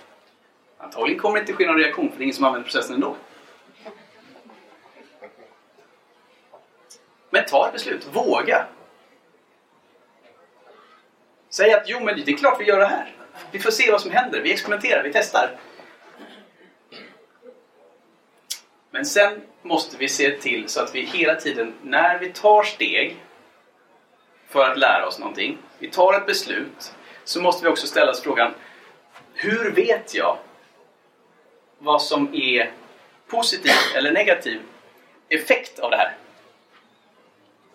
Antagligen 0.85 1.21
kommer 1.21 1.35
det 1.35 1.41
inte 1.41 1.53
ske 1.53 1.67
någon 1.67 1.79
reaktion 1.79 2.11
för 2.11 2.19
det 2.19 2.23
är 2.23 2.25
ingen 2.25 2.35
som 2.35 2.45
använder 2.45 2.65
processen 2.65 2.95
ändå. 2.95 3.17
Men 7.31 7.45
ta 7.47 7.67
ett 7.67 7.73
beslut. 7.73 8.07
Våga. 8.13 8.67
Säg 11.49 11.73
att 11.73 11.89
jo, 11.89 12.01
men 12.01 12.23
det 12.25 12.33
är 12.33 12.37
klart 12.37 12.61
vi 12.61 12.65
gör 12.65 12.79
det 12.79 12.87
här. 12.87 13.15
Vi 13.51 13.59
får 13.59 13.71
se 13.71 13.91
vad 13.91 14.01
som 14.01 14.11
händer. 14.11 14.41
Vi 14.41 14.53
experimenterar, 14.53 15.03
vi 15.03 15.13
testar. 15.13 15.57
Men 18.91 19.07
sen 19.07 19.41
måste 19.63 19.97
vi 19.97 20.09
se 20.09 20.31
till 20.31 20.69
så 20.69 20.81
att 20.81 20.95
vi 20.95 21.01
hela 21.01 21.35
tiden, 21.35 21.75
när 21.83 22.19
vi 22.19 22.33
tar 22.33 22.63
steg 22.63 23.17
för 24.49 24.71
att 24.71 24.79
lära 24.79 25.07
oss 25.07 25.19
någonting, 25.19 25.59
vi 25.79 25.91
tar 25.91 26.15
ett 26.15 26.27
beslut, 26.27 26.95
så 27.25 27.43
måste 27.43 27.65
vi 27.65 27.71
också 27.71 27.87
ställa 27.87 28.11
oss 28.11 28.23
frågan 28.23 28.55
Hur 29.35 29.71
vet 29.71 30.15
jag 30.15 30.39
vad 31.79 32.03
som 32.03 32.35
är 32.35 32.71
positiv 33.27 33.73
eller 33.97 34.13
negativ 34.13 34.61
effekt 35.29 35.79
av 35.79 35.91
det 35.91 35.97
här? 35.97 36.17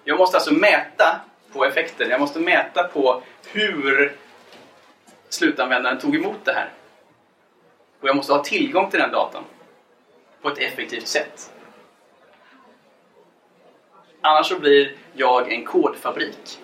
Jag 0.03 0.17
måste 0.17 0.37
alltså 0.37 0.53
mäta 0.53 1.21
på 1.53 1.65
effekten. 1.65 2.09
Jag 2.09 2.19
måste 2.19 2.39
mäta 2.39 2.83
på 2.83 3.21
hur 3.51 4.15
slutanvändaren 5.29 5.99
tog 5.99 6.15
emot 6.15 6.45
det 6.45 6.53
här. 6.53 6.69
Och 8.01 8.07
jag 8.07 8.15
måste 8.15 8.33
ha 8.33 8.43
tillgång 8.43 8.89
till 8.89 8.99
den 8.99 9.11
datan 9.11 9.43
på 10.41 10.49
ett 10.49 10.57
effektivt 10.57 11.07
sätt. 11.07 11.51
Annars 14.21 14.47
så 14.47 14.59
blir 14.59 14.95
jag 15.13 15.51
en 15.51 15.65
kodfabrik. 15.65 16.59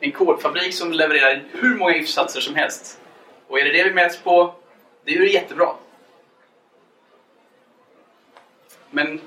En 0.00 0.12
kodfabrik 0.12 0.74
som 0.74 0.92
levererar 0.92 1.42
hur 1.52 1.76
många 1.76 1.96
if-satser 1.96 2.40
som 2.40 2.54
helst. 2.54 3.00
Och 3.48 3.60
är 3.60 3.64
det 3.64 3.72
det 3.72 3.84
vi 3.84 3.92
mäts 3.92 4.18
på, 4.18 4.54
det 5.04 5.14
är 5.14 5.20
ju 5.20 5.32
jättebra. 5.32 5.74
Men 8.94 9.20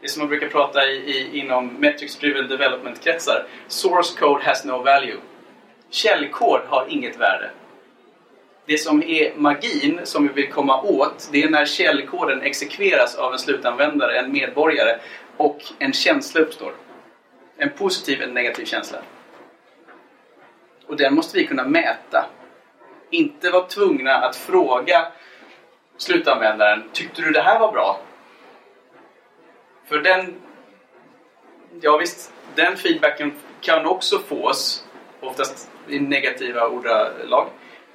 det 0.00 0.08
som 0.08 0.20
man 0.20 0.28
brukar 0.28 0.48
prata 0.48 0.86
i, 0.86 0.94
i, 0.94 1.38
inom 1.38 1.66
metrics 1.66 2.16
driven 2.16 2.48
development-kretsar, 2.48 3.46
source 3.68 4.18
code 4.18 4.44
has 4.44 4.64
no 4.64 4.82
value. 4.82 5.16
Källkod 5.90 6.60
har 6.68 6.86
inget 6.88 7.16
värde. 7.16 7.50
Det 8.66 8.78
som 8.78 9.02
är 9.02 9.34
magin 9.36 10.00
som 10.04 10.28
vi 10.28 10.32
vill 10.32 10.52
komma 10.52 10.82
åt, 10.82 11.28
det 11.32 11.42
är 11.42 11.50
när 11.50 11.64
källkoden 11.64 12.42
exekveras 12.42 13.14
av 13.14 13.32
en 13.32 13.38
slutanvändare, 13.38 14.18
en 14.18 14.32
medborgare, 14.32 14.98
och 15.36 15.62
en 15.78 15.92
känsla 15.92 16.40
uppstår. 16.40 16.72
En 17.56 17.70
positiv 17.70 18.22
eller 18.22 18.32
negativ 18.32 18.64
känsla. 18.64 18.98
Och 20.86 20.96
den 20.96 21.14
måste 21.14 21.38
vi 21.38 21.46
kunna 21.46 21.64
mäta. 21.64 22.26
Inte 23.10 23.50
vara 23.50 23.66
tvungna 23.66 24.14
att 24.14 24.36
fråga 24.36 25.06
slutanvändaren, 25.96 26.82
tyckte 26.92 27.22
du 27.22 27.30
det 27.30 27.42
här 27.42 27.58
var 27.58 27.72
bra? 27.72 28.00
För 29.88 29.98
den, 29.98 30.34
ja 31.80 31.96
visst, 31.96 32.32
den 32.54 32.76
feedbacken 32.76 33.32
kan 33.60 33.86
också 33.86 34.18
fås, 34.18 34.84
oftast 35.20 35.70
i 35.88 36.00
negativa 36.00 36.68
ordalag. 36.68 37.48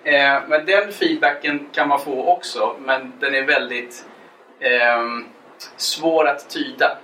Eh, 0.03 0.41
men 0.47 0.65
den 0.65 0.91
feedbacken 0.91 1.69
kan 1.71 1.87
man 1.87 1.99
få 1.99 2.27
också, 2.27 2.75
men 2.79 3.13
den 3.19 3.35
är 3.35 3.43
väldigt 3.43 4.05
eh, 4.59 5.03
svår 5.77 6.27
att 6.27 6.49
tyda. 6.49 6.97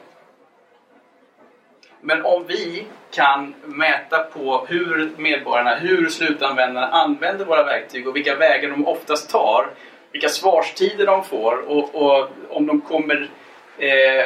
Men 2.01 2.25
om 2.25 2.45
vi 2.47 2.87
kan 3.11 3.55
mäta 3.63 4.23
på 4.23 4.65
hur 4.69 5.11
medborgarna, 5.17 5.75
hur 5.75 6.09
slutanvändarna 6.09 6.87
använder 6.87 7.45
våra 7.45 7.63
verktyg 7.63 8.07
och 8.07 8.15
vilka 8.15 8.35
vägar 8.35 8.69
de 8.69 8.87
oftast 8.87 9.29
tar, 9.29 9.69
vilka 10.11 10.29
svarstider 10.29 11.05
de 11.05 11.23
får 11.23 11.69
och, 11.69 11.95
och 11.95 12.29
om 12.49 12.67
de 12.67 12.81
kommer 12.81 13.29
eh, 13.77 14.25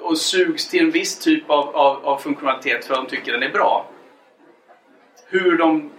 och 0.00 0.18
sugs 0.18 0.68
till 0.68 0.80
en 0.80 0.90
viss 0.90 1.18
typ 1.18 1.50
av, 1.50 1.76
av, 1.76 2.06
av 2.06 2.18
funktionalitet 2.18 2.84
för 2.84 2.94
att 2.94 3.08
de 3.08 3.16
tycker 3.16 3.32
den 3.32 3.42
är 3.42 3.52
bra. 3.52 3.86
Hur 5.26 5.58
de 5.58 5.90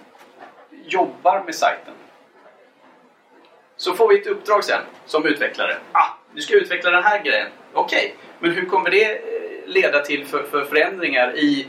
jobbar 0.86 1.44
med 1.46 1.56
sajten. 1.56 1.94
Så 3.78 3.94
får 3.94 4.08
vi 4.08 4.20
ett 4.20 4.28
uppdrag 4.28 4.64
sen 4.64 4.82
som 5.06 5.26
utvecklare. 5.26 5.78
Ah, 5.92 6.10
du 6.34 6.42
ska 6.42 6.56
utveckla 6.56 6.92
den 6.92 7.04
här 7.04 7.24
grejen. 7.24 7.48
Okej, 7.74 8.00
okay. 8.00 8.12
men 8.40 8.52
hur 8.52 8.66
kommer 8.66 8.90
det 8.90 9.12
eh, 9.12 9.20
leda 9.66 10.00
till 10.00 10.26
för, 10.26 10.44
för 10.44 10.66
förändringar 10.66 11.38
i, 11.38 11.68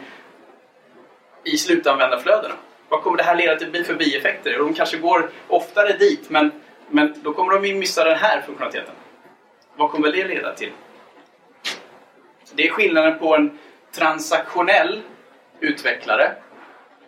i 1.44 1.56
slutanvändarflödena? 1.56 2.54
Vad 2.88 3.02
kommer 3.02 3.16
det 3.16 3.22
här 3.22 3.36
leda 3.36 3.56
till 3.56 3.84
för 3.84 3.94
bieffekter? 3.94 4.58
De 4.58 4.74
kanske 4.74 4.96
går 4.96 5.30
oftare 5.48 5.92
dit, 5.92 6.30
men, 6.30 6.52
men 6.88 7.14
då 7.22 7.32
kommer 7.32 7.52
de 7.52 7.64
ju 7.64 7.74
missa 7.74 8.04
den 8.04 8.18
här 8.18 8.40
funktionaliteten. 8.40 8.94
Vad 9.76 9.90
kommer 9.90 10.12
det 10.12 10.24
leda 10.24 10.54
till? 10.54 10.72
Det 12.54 12.66
är 12.66 12.70
skillnaden 12.70 13.18
på 13.18 13.36
en 13.36 13.58
transaktionell 13.92 15.02
utvecklare 15.60 16.32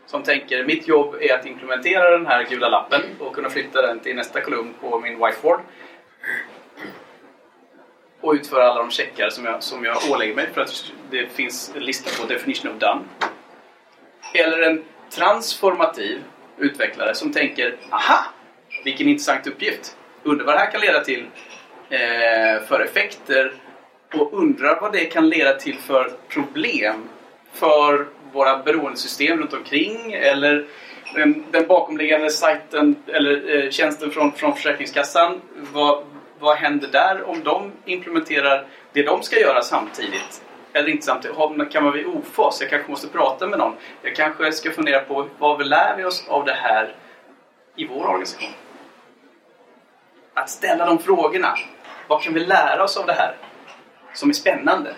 som 0.07 0.23
tänker 0.23 0.65
mitt 0.65 0.89
jobb 0.89 1.15
är 1.21 1.35
att 1.35 1.47
implementera 1.47 2.11
den 2.11 2.27
här 2.27 2.45
gula 2.45 2.69
lappen 2.69 3.01
och 3.19 3.35
kunna 3.35 3.51
flytta 3.51 3.83
den 3.83 4.01
till 4.01 4.17
nästa 4.17 4.41
kolumn 4.41 4.75
på 4.81 4.99
min 5.01 5.13
whiteboard. 5.13 5.61
Och 8.21 8.33
utföra 8.33 8.65
alla 8.65 8.83
de 8.83 8.91
checkar 8.91 9.31
som 9.31 9.45
jag, 9.45 9.63
som 9.63 9.85
jag 9.85 9.97
ålägger 10.11 10.35
mig 10.35 10.49
för 10.55 10.61
att 10.61 10.93
det 11.11 11.27
finns 11.27 11.73
en 11.77 11.85
lista 11.85 12.23
på 12.23 12.33
definition 12.33 12.71
of 12.73 12.79
done. 12.79 13.01
Eller 14.35 14.63
en 14.63 14.85
transformativ 15.11 16.23
utvecklare 16.59 17.15
som 17.15 17.33
tänker 17.33 17.77
aha, 17.91 18.25
vilken 18.85 19.09
intressant 19.09 19.47
uppgift. 19.47 19.97
Undrar 20.23 20.47
vad 20.47 20.55
det 20.55 20.59
här 20.59 20.71
kan 20.71 20.81
leda 20.81 21.05
till 21.05 21.27
eh, 21.91 22.63
för 22.69 22.81
effekter 22.81 23.53
och 24.15 24.33
undrar 24.33 24.81
vad 24.81 24.93
det 24.93 25.05
kan 25.05 25.29
leda 25.29 25.55
till 25.55 25.79
för 25.79 26.13
problem 26.29 27.09
för 27.53 28.07
våra 28.33 28.59
beroendesystem 28.59 29.39
runt 29.39 29.53
omkring 29.53 30.13
eller 30.13 30.67
den, 31.15 31.45
den 31.51 31.67
bakomliggande 31.67 32.31
sajten 32.31 32.97
eller 33.07 33.65
eh, 33.65 33.71
tjänsten 33.71 34.11
från, 34.11 34.33
från 34.33 34.55
Försäkringskassan. 34.55 35.41
Vad, 35.73 36.05
vad 36.39 36.57
händer 36.57 36.89
där 36.89 37.29
om 37.29 37.43
de 37.45 37.73
implementerar 37.85 38.67
det 38.93 39.03
de 39.03 39.23
ska 39.23 39.41
göra 39.41 39.63
samtidigt? 39.63 40.43
Eller 40.73 40.89
inte 40.89 41.07
samtidigt. 41.07 41.37
Kan 41.73 41.83
man 41.83 41.93
vara 41.93 42.01
i 42.01 42.05
ofas? 42.05 42.61
Jag 42.61 42.71
kanske 42.71 42.91
måste 42.91 43.09
prata 43.09 43.47
med 43.47 43.59
någon. 43.59 43.77
Jag 44.03 44.17
kanske 44.17 44.53
ska 44.53 44.71
fundera 44.71 45.01
på 45.01 45.29
vad 45.39 45.59
vi 45.59 45.65
lär 45.65 45.97
vi 45.97 46.05
oss 46.05 46.29
av 46.29 46.45
det 46.45 46.53
här 46.53 46.95
i 47.77 47.87
vår 47.87 48.07
organisation? 48.07 48.51
Att 50.35 50.51
ställa 50.51 50.87
de 50.87 50.99
frågorna. 50.99 51.55
Vad 52.09 52.23
kan 52.23 52.35
vi 52.35 52.41
lära 52.41 52.85
oss 52.85 52.97
av 52.97 53.07
det 53.07 53.13
här? 53.13 53.37
Som 54.15 54.29
är 54.29 54.35
spännande. 54.35 54.95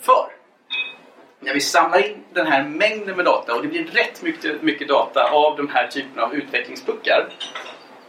För 0.00 0.26
när 1.40 1.54
vi 1.54 1.60
samlar 1.60 2.10
in 2.10 2.24
den 2.32 2.46
här 2.46 2.64
mängden 2.64 3.16
med 3.16 3.24
data 3.24 3.54
och 3.54 3.62
det 3.62 3.68
blir 3.68 3.84
rätt 3.84 4.22
mycket, 4.22 4.62
mycket 4.62 4.88
data 4.88 5.30
av 5.30 5.56
de 5.56 5.68
här 5.68 5.86
typerna 5.86 6.22
av 6.22 6.34
utvecklingspuckar. 6.34 7.28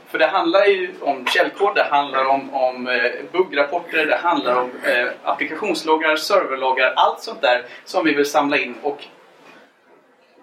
För 0.08 0.20
det 0.20 0.28
handlar 0.28 0.66
ju 0.66 0.94
om 1.02 1.26
källkod, 1.26 1.76
det 1.76 1.84
handlar 1.84 2.26
om, 2.26 2.54
om 2.54 2.88
eh, 2.88 3.12
buggrapporter, 3.32 4.06
det 4.06 4.16
handlar 4.16 4.56
om 4.56 4.72
eh, 4.84 5.08
applikationsloggar, 5.24 6.16
serverloggar, 6.16 6.94
allt 6.96 7.22
sånt 7.22 7.42
där 7.42 7.66
som 7.86 8.06
vi 8.06 8.14
vill 8.14 8.26
samla 8.26 8.58
in 8.58 8.76
och 8.84 9.06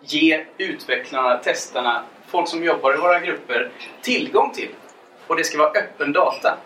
ge 0.01 0.45
utvecklarna, 0.59 1.37
testarna, 1.37 2.03
folk 2.27 2.49
som 2.49 2.65
jobbar 2.65 2.95
i 2.95 2.97
våra 2.97 3.21
grupper 3.21 3.71
tillgång 4.03 4.53
till. 4.53 4.71
Och 5.27 5.37
det 5.37 5.45
ska 5.45 5.59
vara 5.59 5.71
öppen 5.71 6.13
data. 6.13 6.59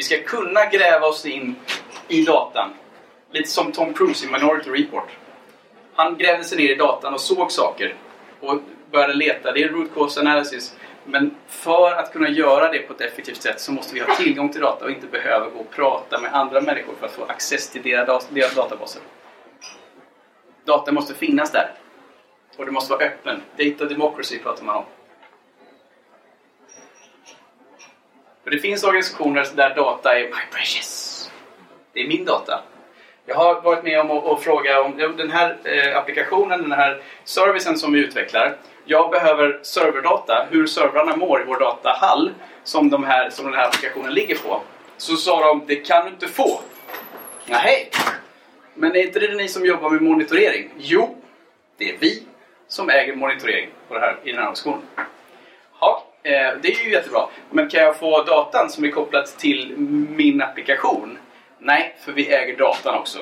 Vi 0.00 0.04
ska 0.04 0.22
kunna 0.22 0.66
gräva 0.66 1.06
oss 1.06 1.26
in 1.26 1.56
i 2.08 2.24
datan. 2.24 2.70
Lite 3.32 3.48
som 3.48 3.72
Tom 3.72 3.94
Cruise 3.94 4.26
i 4.26 4.30
Minority 4.30 4.70
Report. 4.70 5.08
Han 5.94 6.18
grävde 6.18 6.44
sig 6.44 6.58
ner 6.58 6.68
i 6.68 6.74
datan 6.74 7.14
och 7.14 7.20
såg 7.20 7.52
saker 7.52 7.94
och 8.40 8.58
började 8.90 9.14
leta. 9.14 9.52
Det 9.52 9.62
är 9.62 9.68
root 9.68 9.94
cause 9.94 10.20
analysis. 10.20 10.76
Men 11.04 11.34
för 11.48 11.92
att 11.92 12.12
kunna 12.12 12.28
göra 12.28 12.72
det 12.72 12.78
på 12.78 12.92
ett 12.92 13.00
effektivt 13.00 13.42
sätt 13.42 13.60
så 13.60 13.72
måste 13.72 13.94
vi 13.94 14.00
ha 14.00 14.16
tillgång 14.16 14.48
till 14.52 14.60
data 14.60 14.84
och 14.84 14.90
inte 14.90 15.06
behöva 15.06 15.48
gå 15.48 15.58
och 15.58 15.70
prata 15.70 16.20
med 16.20 16.34
andra 16.34 16.60
människor 16.60 16.94
för 17.00 17.06
att 17.06 17.12
få 17.12 17.24
access 17.24 17.70
till 17.70 17.82
deras 17.82 18.54
databaser. 18.54 19.02
Data 20.64 20.92
måste 20.92 21.14
finnas 21.14 21.52
där. 21.52 21.72
Och 22.56 22.66
det 22.66 22.72
måste 22.72 22.92
vara 22.92 23.04
öppen. 23.04 23.42
Data 23.56 23.84
democracy 23.84 24.38
pratar 24.38 24.64
man 24.64 24.76
om. 24.76 24.84
För 28.44 28.50
det 28.50 28.58
finns 28.58 28.84
organisationer 28.84 29.46
där 29.54 29.74
data 29.74 30.18
är 30.18 30.22
my 30.22 30.42
precious. 30.52 31.30
Det 31.92 32.00
är 32.00 32.08
min 32.08 32.24
data. 32.24 32.60
Jag 33.26 33.34
har 33.34 33.60
varit 33.60 33.84
med 33.84 34.00
om 34.00 34.10
att 34.10 34.42
fråga 34.42 34.82
om 34.82 34.96
den 35.16 35.30
här 35.30 35.56
eh, 35.64 35.96
applikationen, 35.96 36.62
den 36.62 36.72
här 36.72 37.02
servicen 37.24 37.78
som 37.78 37.92
vi 37.92 38.00
utvecklar. 38.00 38.56
Jag 38.84 39.10
behöver 39.10 39.60
serverdata, 39.62 40.46
hur 40.50 40.66
servrarna 40.66 41.16
mår 41.16 41.42
i 41.42 41.44
vår 41.44 41.60
datahall 41.60 42.30
som, 42.64 42.90
de 42.90 43.04
här, 43.04 43.30
som 43.30 43.44
den 43.44 43.54
här 43.54 43.66
applikationen 43.66 44.14
ligger 44.14 44.36
på. 44.36 44.60
Så 44.96 45.16
sa 45.16 45.46
de, 45.46 45.62
det 45.66 45.76
kan 45.76 46.04
du 46.04 46.10
inte 46.10 46.28
få. 46.28 46.60
Nej. 47.46 47.90
Men 48.74 48.96
är 48.96 49.02
inte 49.02 49.18
det 49.18 49.34
ni 49.34 49.48
som 49.48 49.66
jobbar 49.66 49.90
med 49.90 50.02
monitorering? 50.02 50.70
Jo, 50.78 51.16
det 51.76 51.90
är 51.90 51.96
vi 51.98 52.22
som 52.68 52.90
äger 52.90 53.16
monitorering 53.16 53.70
på 53.88 53.94
det 53.94 54.00
här, 54.00 54.16
i 54.24 54.32
den 54.32 54.36
här 54.36 54.42
organisationen. 54.42 54.82
Eh, 56.22 56.52
det 56.62 56.68
är 56.68 56.84
ju 56.84 56.90
jättebra. 56.90 57.28
Men 57.50 57.68
kan 57.68 57.80
jag 57.80 57.96
få 57.96 58.22
datan 58.22 58.70
som 58.70 58.84
är 58.84 58.90
kopplad 58.90 59.26
till 59.26 59.74
min 60.16 60.42
applikation? 60.42 61.18
Nej, 61.58 61.96
för 62.00 62.12
vi 62.12 62.32
äger 62.32 62.56
datan 62.56 62.94
också. 62.94 63.18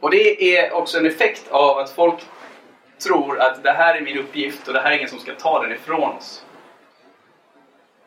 Och 0.00 0.10
det 0.10 0.56
är 0.58 0.72
också 0.72 0.98
en 0.98 1.06
effekt 1.06 1.50
av 1.50 1.78
att 1.78 1.90
folk 1.90 2.20
tror 2.98 3.40
att 3.40 3.62
det 3.62 3.70
här 3.70 3.94
är 3.94 4.00
min 4.00 4.18
uppgift 4.18 4.68
och 4.68 4.74
det 4.74 4.80
här 4.80 4.90
är 4.90 4.96
ingen 4.96 5.08
som 5.08 5.18
ska 5.18 5.34
ta 5.34 5.62
den 5.62 5.72
ifrån 5.72 6.16
oss. 6.16 6.44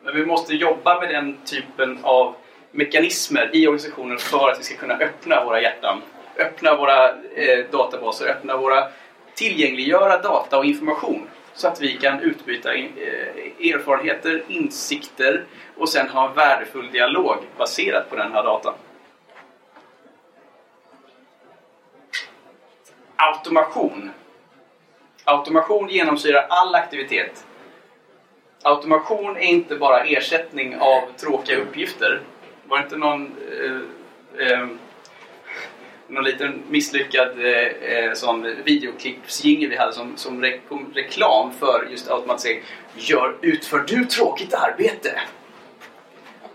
Men 0.02 0.14
vi 0.14 0.26
måste 0.26 0.54
jobba 0.54 1.00
med 1.00 1.08
den 1.08 1.36
typen 1.44 1.98
av 2.02 2.34
mekanismer 2.70 3.50
i 3.52 3.66
organisationen 3.66 4.18
för 4.18 4.48
att 4.48 4.58
vi 4.58 4.62
ska 4.62 4.76
kunna 4.76 4.94
öppna 4.94 5.44
våra 5.44 5.60
hjärtan, 5.60 6.02
öppna 6.38 6.76
våra 6.76 7.08
eh, 7.10 7.64
databaser, 7.70 8.26
öppna 8.26 8.56
våra 8.56 8.88
tillgängliggöra 9.34 10.22
data 10.22 10.58
och 10.58 10.64
information 10.64 11.28
så 11.54 11.68
att 11.68 11.80
vi 11.80 11.96
kan 11.96 12.20
utbyta 12.20 12.74
eh, 12.74 12.88
erfarenheter, 13.60 14.42
insikter 14.48 15.44
och 15.76 15.88
sen 15.88 16.08
ha 16.08 16.28
en 16.28 16.34
värdefull 16.34 16.90
dialog 16.92 17.36
baserat 17.56 18.10
på 18.10 18.16
den 18.16 18.32
här 18.32 18.42
datan. 18.42 18.74
Automation. 23.16 24.10
Automation 25.24 25.88
genomsyrar 25.88 26.46
all 26.48 26.74
aktivitet. 26.74 27.46
Automation 28.62 29.36
är 29.36 29.40
inte 29.40 29.76
bara 29.76 30.04
ersättning 30.04 30.76
av 30.76 31.02
tråkiga 31.16 31.56
uppgifter. 31.56 32.20
Var 32.68 32.78
det 32.78 32.84
inte 32.84 32.96
någon, 32.96 33.36
eh, 33.60 34.46
eh, 34.46 34.68
någon 36.14 36.24
liten 36.24 36.62
misslyckad 36.68 37.28
eh, 37.38 37.96
eh, 37.96 38.12
sån 38.12 38.54
videoklippsjingel 38.64 39.70
vi 39.70 39.76
hade 39.76 39.92
som, 39.92 40.16
som 40.16 40.42
re 40.42 40.60
reklam 40.94 41.52
för 41.52 41.88
just 41.90 42.10
automatisering? 42.10 42.62
Gör, 42.96 43.36
utför 43.40 43.78
du 43.78 44.04
tråkigt 44.04 44.54
arbete? 44.54 45.20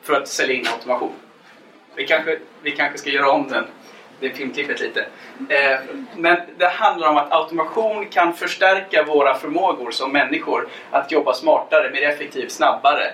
För 0.01 0.13
att 0.13 0.27
sälja 0.27 0.55
in 0.55 0.67
automation. 0.67 1.13
Vi 1.95 2.07
kanske, 2.07 2.39
vi 2.61 2.71
kanske 2.71 2.97
ska 2.97 3.09
göra 3.09 3.31
om 3.31 3.47
den 3.47 3.65
det 4.19 4.29
filmklippet 4.29 4.79
lite. 4.79 5.05
Eh, 5.49 5.79
men 6.15 6.37
det 6.57 6.67
handlar 6.67 7.07
om 7.07 7.17
att 7.17 7.31
automation 7.31 8.05
kan 8.05 8.33
förstärka 8.33 9.03
våra 9.03 9.33
förmågor 9.33 9.91
som 9.91 10.11
människor 10.11 10.67
att 10.91 11.11
jobba 11.11 11.33
smartare, 11.33 11.91
mer 11.91 12.01
effektivt, 12.01 12.51
snabbare. 12.51 13.13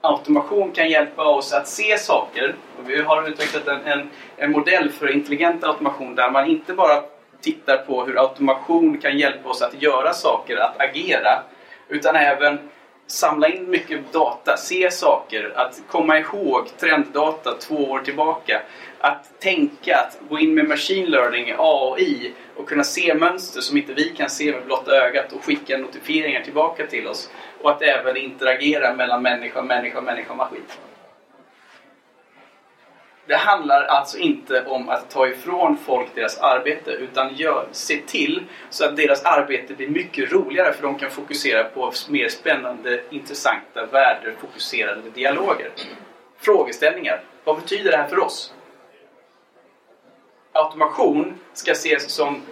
Automation 0.00 0.72
kan 0.72 0.90
hjälpa 0.90 1.24
oss 1.24 1.52
att 1.52 1.68
se 1.68 1.98
saker. 1.98 2.54
Och 2.78 2.90
vi 2.90 3.02
har 3.02 3.28
utvecklat 3.28 3.68
en, 3.68 3.86
en, 3.86 4.10
en 4.36 4.50
modell 4.50 4.90
för 4.90 5.12
intelligent 5.14 5.64
automation 5.64 6.14
där 6.14 6.30
man 6.30 6.46
inte 6.46 6.74
bara 6.74 7.02
tittar 7.40 7.76
på 7.76 8.04
hur 8.04 8.20
automation 8.20 8.98
kan 8.98 9.18
hjälpa 9.18 9.48
oss 9.48 9.62
att 9.62 9.82
göra 9.82 10.12
saker, 10.12 10.56
att 10.56 10.80
agera, 10.80 11.42
utan 11.88 12.16
även 12.16 12.58
samla 13.10 13.48
in 13.48 13.70
mycket 13.70 14.12
data, 14.12 14.56
se 14.56 14.90
saker, 14.90 15.52
att 15.56 15.82
komma 15.88 16.18
ihåg 16.18 16.66
trenddata 16.78 17.54
två 17.54 17.74
år 17.74 18.00
tillbaka. 18.00 18.62
Att 18.98 19.40
tänka, 19.40 19.96
att 19.96 20.18
gå 20.28 20.38
in 20.38 20.54
med 20.54 20.68
machine 20.68 21.10
learning, 21.10 21.54
AI 21.58 22.32
och 22.56 22.68
kunna 22.68 22.84
se 22.84 23.14
mönster 23.14 23.60
som 23.60 23.76
inte 23.76 23.92
vi 23.92 24.08
kan 24.08 24.30
se 24.30 24.52
med 24.52 24.64
blotta 24.66 24.90
ögat 24.90 25.32
och 25.32 25.44
skicka 25.44 25.78
notifieringar 25.78 26.42
tillbaka 26.42 26.86
till 26.86 27.06
oss. 27.06 27.30
Och 27.62 27.70
att 27.70 27.82
även 27.82 28.16
interagera 28.16 28.94
mellan 28.94 29.22
människa, 29.22 29.62
människa, 29.62 30.00
människa 30.00 30.30
och 30.30 30.36
maskin. 30.36 30.62
Det 33.28 33.36
handlar 33.36 33.84
alltså 33.84 34.18
inte 34.18 34.64
om 34.64 34.88
att 34.88 35.10
ta 35.10 35.28
ifrån 35.28 35.76
folk 35.76 36.14
deras 36.14 36.38
arbete 36.38 36.90
utan 36.90 37.34
gör, 37.34 37.68
se 37.72 38.02
till 38.06 38.44
så 38.70 38.84
att 38.84 38.96
deras 38.96 39.24
arbete 39.24 39.74
blir 39.74 39.88
mycket 39.88 40.32
roligare 40.32 40.72
för 40.72 40.82
de 40.82 40.98
kan 40.98 41.10
fokusera 41.10 41.64
på 41.64 41.92
mer 42.08 42.28
spännande, 42.28 43.02
intressanta, 43.10 43.86
värdefokuserade 43.86 45.10
dialoger. 45.10 45.70
Frågeställningar. 46.38 47.22
Vad 47.44 47.56
betyder 47.56 47.90
det 47.90 47.96
här 47.96 48.08
för 48.08 48.18
oss? 48.18 48.54
Automation 50.52 51.38
ska 51.52 51.72
ses 51.72 52.10
som 52.10 52.42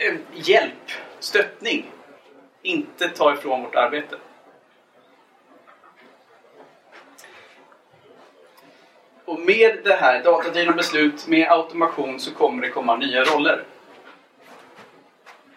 eh, 0.00 0.14
hjälp, 0.32 0.90
stöttning. 1.18 1.90
Inte 2.62 3.08
ta 3.08 3.34
ifrån 3.34 3.62
vårt 3.62 3.74
arbete. 3.74 4.16
Och 9.32 9.40
med 9.40 9.78
det 9.84 9.94
här, 9.94 10.22
datadrivna 10.22 10.72
beslut, 10.72 11.26
med 11.26 11.50
automation 11.50 12.20
så 12.20 12.34
kommer 12.34 12.62
det 12.62 12.68
komma 12.68 12.96
nya 12.96 13.24
roller. 13.24 13.64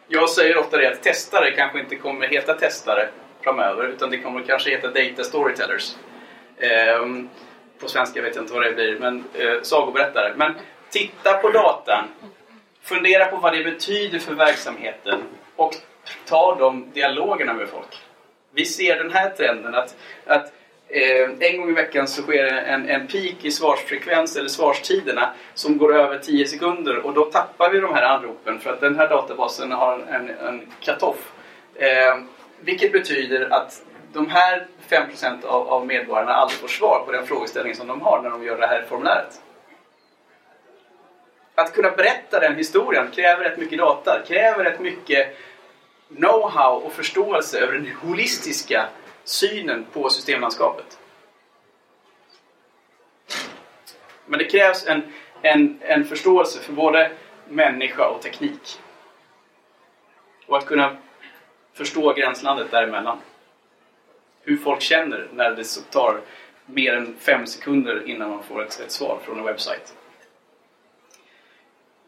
Jag 0.07 0.29
säger 0.29 0.57
ofta 0.57 0.77
det 0.77 0.91
att 0.91 1.03
testare 1.03 1.51
kanske 1.51 1.79
inte 1.79 1.95
kommer 1.95 2.27
heta 2.27 2.53
testare 2.53 3.09
framöver 3.41 3.87
utan 3.87 4.09
det 4.09 4.17
kommer 4.17 4.41
kanske 4.41 4.69
heta 4.69 4.87
data 4.87 5.23
storytellers. 5.23 5.95
Ehm, 6.59 7.29
på 7.79 7.87
svenska 7.87 8.21
vet 8.21 8.35
jag 8.35 8.43
inte 8.43 8.53
vad 8.53 8.63
det 8.63 8.71
blir, 8.71 8.99
men 8.99 9.23
eh, 9.33 9.61
sagoberättare. 9.61 10.33
Men 10.35 10.53
titta 10.89 11.33
på 11.33 11.49
datan, 11.49 12.05
fundera 12.81 13.25
på 13.25 13.37
vad 13.37 13.53
det 13.53 13.63
betyder 13.63 14.19
för 14.19 14.33
verksamheten 14.33 15.23
och 15.55 15.75
ta 16.25 16.55
de 16.55 16.91
dialogerna 16.93 17.53
med 17.53 17.69
folk. 17.69 18.01
Vi 18.51 18.65
ser 18.65 18.95
den 18.95 19.11
här 19.11 19.29
trenden 19.29 19.75
att, 19.75 19.95
att 20.25 20.51
Eh, 20.95 21.29
en 21.39 21.57
gång 21.57 21.69
i 21.69 21.73
veckan 21.73 22.07
så 22.07 22.21
sker 22.21 22.45
en, 22.45 22.89
en 22.89 23.07
peak 23.07 23.35
i 23.41 23.51
svarsfrekvens 23.51 24.35
eller 24.35 24.49
svarstiderna 24.49 25.33
som 25.53 25.77
går 25.77 25.95
över 25.95 26.19
10 26.19 26.47
sekunder 26.47 27.05
och 27.05 27.13
då 27.13 27.25
tappar 27.25 27.69
vi 27.69 27.79
de 27.79 27.93
här 27.93 28.03
anropen 28.03 28.59
för 28.59 28.73
att 28.73 28.79
den 28.79 28.95
här 28.95 29.09
databasen 29.09 29.71
har 29.71 29.99
en, 29.99 30.29
en 30.29 30.73
cut-off. 30.81 31.31
Eh, 31.75 32.17
vilket 32.59 32.91
betyder 32.91 33.53
att 33.53 33.81
de 34.13 34.29
här 34.29 34.67
5% 34.89 35.45
av, 35.45 35.67
av 35.67 35.85
medborgarna 35.85 36.33
aldrig 36.33 36.59
får 36.59 36.67
svar 36.67 37.03
på 37.05 37.11
den 37.11 37.27
frågeställning 37.27 37.75
som 37.75 37.87
de 37.87 38.01
har 38.01 38.21
när 38.21 38.29
de 38.29 38.43
gör 38.43 38.57
det 38.57 38.67
här 38.67 38.85
formuläret. 38.89 39.41
Att 41.55 41.73
kunna 41.73 41.91
berätta 41.91 42.39
den 42.39 42.55
historien 42.55 43.11
kräver 43.15 43.43
rätt 43.43 43.57
mycket 43.57 43.77
data, 43.77 44.21
kräver 44.27 44.63
rätt 44.63 44.79
mycket 44.79 45.37
know-how 46.09 46.81
och 46.81 46.93
förståelse 46.93 47.59
över 47.59 47.73
den 47.73 47.87
holistiska 48.01 48.85
synen 49.25 49.85
på 49.93 50.09
systemlandskapet. 50.09 50.99
Men 54.25 54.39
det 54.39 54.45
krävs 54.45 54.87
en, 54.87 55.01
en, 55.41 55.79
en 55.81 56.05
förståelse 56.05 56.59
för 56.59 56.73
både 56.73 57.11
människa 57.49 58.07
och 58.07 58.21
teknik. 58.21 58.79
Och 60.47 60.57
att 60.57 60.65
kunna 60.65 60.97
förstå 61.73 62.13
gränslandet 62.13 62.71
däremellan. 62.71 63.17
Hur 64.41 64.57
folk 64.57 64.81
känner 64.81 65.29
när 65.33 65.51
det 65.51 65.91
tar 65.91 66.21
mer 66.65 66.93
än 66.93 67.15
fem 67.19 67.47
sekunder 67.47 68.09
innan 68.09 68.29
man 68.29 68.43
får 68.43 68.63
ett, 68.63 68.79
ett 68.85 68.91
svar 68.91 69.19
från 69.23 69.39
en 69.39 69.45
webbsajt. 69.45 69.95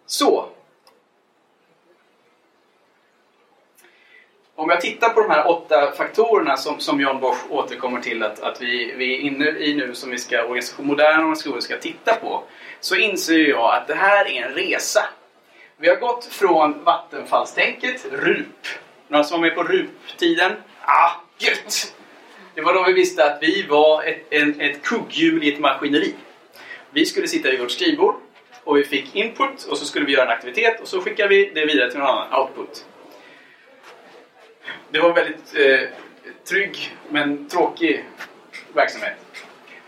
Så, 0.06 0.47
om 4.67 4.71
jag 4.71 4.82
tittar 4.82 5.10
på 5.10 5.21
de 5.21 5.30
här 5.30 5.47
åtta 5.47 5.91
faktorerna 5.91 6.58
som, 6.58 6.80
som 6.80 7.01
John 7.01 7.19
Bosch 7.19 7.51
återkommer 7.51 8.01
till 8.01 8.23
att, 8.23 8.39
att 8.39 8.62
vi, 8.62 8.93
vi 8.97 9.15
är 9.15 9.19
inne 9.19 9.45
i 9.45 9.73
nu 9.73 9.95
som 9.95 10.10
vi 10.10 10.17
ska, 10.17 10.43
organisation, 10.43 10.88
moderna 10.88 11.19
organisationer 11.19 11.62
ska 11.62 11.77
titta 11.77 12.15
på. 12.15 12.43
Så 12.80 12.95
inser 12.95 13.38
jag 13.38 13.75
att 13.75 13.88
det 13.88 13.95
här 13.95 14.25
är 14.25 14.43
en 14.43 14.53
resa. 14.53 15.06
Vi 15.77 15.89
har 15.89 15.95
gått 15.95 16.25
från 16.25 16.84
vattenfallstänket, 16.84 18.06
RUP. 18.12 18.67
Några 19.08 19.23
som 19.23 19.41
var 19.41 19.47
med 19.47 19.56
på 19.56 19.63
RUP-tiden? 19.63 20.51
Ah, 20.82 21.12
gött! 21.38 21.95
Det 22.56 22.62
var 22.62 22.73
då 22.73 22.84
vi 22.84 22.93
visste 22.93 23.25
att 23.25 23.38
vi 23.41 23.65
var 23.69 24.03
ett, 24.03 24.25
en, 24.30 24.62
ett 24.62 24.84
kugghjul 24.84 25.43
i 25.43 25.53
ett 25.53 25.60
maskineri. 25.60 26.13
Vi 26.91 27.06
skulle 27.06 27.27
sitta 27.27 27.49
vid 27.49 27.60
vårt 27.60 27.71
skrivbord 27.71 28.15
och 28.63 28.77
vi 28.77 28.84
fick 28.84 29.15
input 29.15 29.63
och 29.63 29.77
så 29.77 29.86
skulle 29.86 30.06
vi 30.06 30.12
göra 30.12 30.25
en 30.25 30.32
aktivitet 30.32 30.82
och 30.82 30.88
så 30.88 31.01
skickar 31.01 31.27
vi 31.27 31.51
det 31.56 31.65
vidare 31.65 31.91
till 31.91 31.99
någon 31.99 32.08
annan, 32.08 32.41
output 32.41 32.86
det 34.91 35.00
var 35.00 35.13
väldigt 35.13 35.56
eh, 35.56 35.89
trygg 36.50 36.97
men 37.10 37.50
tråkig 37.50 38.06
verksamhet. 38.73 39.17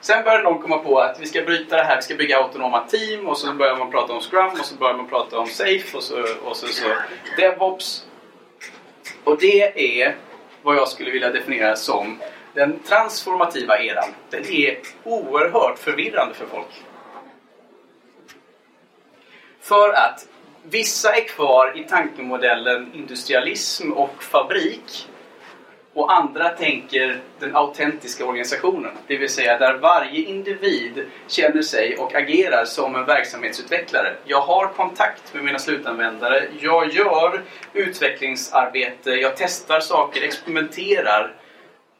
Sen 0.01 0.23
började 0.23 0.43
någon 0.43 0.61
komma 0.61 0.77
på 0.77 0.99
att 0.99 1.19
vi 1.19 1.25
ska 1.25 1.41
bryta 1.41 1.75
det 1.75 1.83
här, 1.83 1.95
vi 1.95 2.01
ska 2.01 2.15
bygga 2.15 2.37
autonoma 2.37 2.87
team 2.87 3.27
och 3.27 3.37
så 3.37 3.53
börjar 3.53 3.75
man 3.75 3.91
prata 3.91 4.13
om 4.13 4.21
Scrum 4.21 4.51
och 4.59 4.65
så 4.65 4.75
börjar 4.75 4.93
man 4.93 5.09
prata 5.09 5.39
om 5.39 5.47
Safe 5.47 5.97
och 5.97 6.03
så, 6.03 6.25
och 6.43 6.57
så, 6.57 6.67
så 6.67 6.85
DevOps. 7.37 8.05
Och 9.23 9.37
det 9.39 9.99
är 9.99 10.15
vad 10.61 10.75
jag 10.75 10.87
skulle 10.87 11.11
vilja 11.11 11.31
definiera 11.31 11.75
som 11.75 12.19
den 12.53 12.79
transformativa 12.79 13.79
eran. 13.79 14.09
Den 14.29 14.45
är 14.45 14.79
oerhört 15.03 15.79
förvirrande 15.79 16.33
för 16.33 16.45
folk. 16.45 16.83
För 19.61 19.89
att 19.89 20.27
Vissa 20.71 21.15
är 21.15 21.27
kvar 21.27 21.77
i 21.77 21.83
tankemodellen 21.83 22.91
industrialism 22.93 23.91
och 23.91 24.23
fabrik. 24.23 25.07
Och 25.93 26.13
andra 26.13 26.49
tänker 26.49 27.19
den 27.39 27.55
autentiska 27.55 28.25
organisationen. 28.25 28.91
Det 29.07 29.17
vill 29.17 29.29
säga 29.29 29.57
där 29.57 29.73
varje 29.73 30.21
individ 30.29 31.05
känner 31.27 31.61
sig 31.61 31.97
och 31.97 32.15
agerar 32.15 32.65
som 32.65 32.95
en 32.95 33.05
verksamhetsutvecklare. 33.05 34.15
Jag 34.25 34.41
har 34.41 34.67
kontakt 34.67 35.33
med 35.33 35.43
mina 35.43 35.59
slutanvändare. 35.59 36.47
Jag 36.59 36.93
gör 36.93 37.41
utvecklingsarbete. 37.73 39.11
Jag 39.11 39.37
testar 39.37 39.79
saker, 39.79 40.21
experimenterar. 40.21 41.35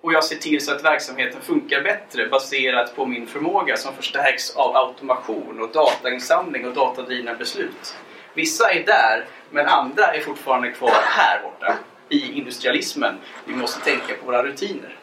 Och 0.02 0.14
jag 0.14 0.24
ser 0.24 0.36
till 0.36 0.66
så 0.66 0.72
att 0.72 0.86
verksamheten 0.86 1.42
funkar 1.42 1.82
bättre 1.82 2.28
baserat 2.28 2.96
på 2.96 3.06
min 3.06 3.28
förmåga 3.28 3.78
som 3.78 3.94
förstärks 3.94 4.56
av 4.56 4.76
automation 4.76 5.62
och 5.62 5.70
datainsamling 5.72 6.68
och 6.68 6.74
datadrivna 6.74 7.34
beslut. 7.34 7.96
Vissa 8.40 8.72
är 8.72 8.84
där, 8.84 9.26
men 9.50 9.68
andra 9.68 10.06
är 10.06 10.22
fortfarande 10.22 10.72
kvar 10.72 11.02
här 11.04 11.42
borta 11.44 11.78
i 12.10 12.38
industrialismen. 12.38 13.18
Vi 13.46 13.56
måste 13.56 13.80
tänka 13.80 14.16
på 14.16 14.26
våra 14.26 14.44
rutiner. 14.44 14.98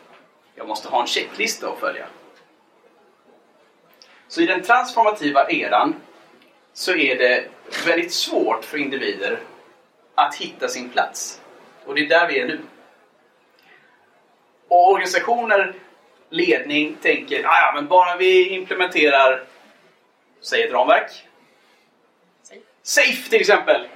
Jag 0.54 0.68
måste 0.68 0.88
ha 0.88 1.00
en 1.00 1.06
checklista 1.06 1.68
att 1.68 1.78
följa. 1.80 2.06
Så 4.28 4.40
i 4.40 4.46
den 4.46 4.62
transformativa 4.62 5.50
eran 5.50 5.94
så 6.72 6.94
är 6.94 7.16
det 7.16 7.48
väldigt 7.86 8.12
svårt 8.12 8.64
för 8.64 8.78
individer 8.78 9.38
att 10.14 10.34
hitta 10.34 10.68
sin 10.68 10.88
plats. 10.88 11.40
Och 11.84 11.94
det 11.94 12.00
är 12.00 12.08
där 12.08 12.28
vi 12.28 12.40
är 12.40 12.46
nu. 12.46 12.60
Och 14.68 14.90
organisationer, 14.90 15.74
ledning 16.30 16.96
tänker 17.02 17.44
ah, 17.44 17.68
att 17.68 17.74
men 17.74 17.86
bara 17.86 18.16
vi 18.16 18.48
implementerar, 18.48 19.44
säg 20.40 20.62
ett 20.62 20.72
ramverk, 20.72 21.10
Safe 22.86 23.30
till 23.30 23.40
exempel, 23.40 23.86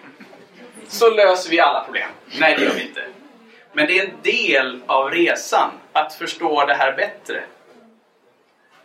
så 0.89 1.11
löser 1.11 1.51
vi 1.51 1.61
alla 1.61 1.85
problem. 1.85 2.09
Nej, 2.41 2.55
det 2.59 2.65
gör 2.65 2.75
vi 2.75 2.83
inte. 2.83 3.03
Men 3.73 3.87
det 3.87 3.99
är 3.99 4.05
en 4.05 4.23
del 4.23 4.81
av 4.87 5.11
resan 5.11 5.71
att 5.93 6.15
förstå 6.15 6.67
det 6.67 6.75
här 6.75 6.93
bättre. 6.97 7.43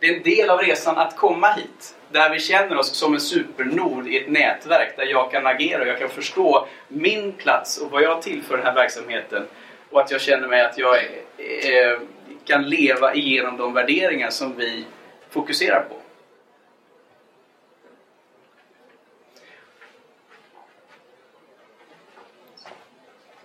Det 0.00 0.06
är 0.06 0.16
en 0.16 0.22
del 0.22 0.50
av 0.50 0.58
resan 0.58 0.98
att 0.98 1.16
komma 1.16 1.52
hit. 1.52 1.96
Där 2.10 2.30
vi 2.30 2.40
känner 2.40 2.76
oss 2.76 2.96
som 2.96 3.14
en 3.14 3.20
supernod 3.20 4.08
i 4.08 4.16
ett 4.16 4.28
nätverk 4.28 4.96
där 4.96 5.06
jag 5.06 5.30
kan 5.30 5.46
agera 5.46 5.82
och 5.82 5.88
jag 5.88 5.98
kan 5.98 6.10
förstå 6.10 6.68
min 6.88 7.32
plats 7.32 7.78
och 7.78 7.90
vad 7.90 8.02
jag 8.02 8.22
tillför 8.22 8.56
den 8.56 8.66
här 8.66 8.74
verksamheten. 8.74 9.46
Och 9.90 10.00
att 10.00 10.10
jag 10.10 10.20
känner 10.20 10.48
mig 10.48 10.60
att 10.60 10.78
jag 10.78 10.94
eh, 10.96 12.00
kan 12.44 12.62
leva 12.68 13.14
igenom 13.14 13.56
de 13.56 13.72
värderingar 13.72 14.30
som 14.30 14.56
vi 14.56 14.84
fokuserar 15.30 15.80
på. 15.80 16.05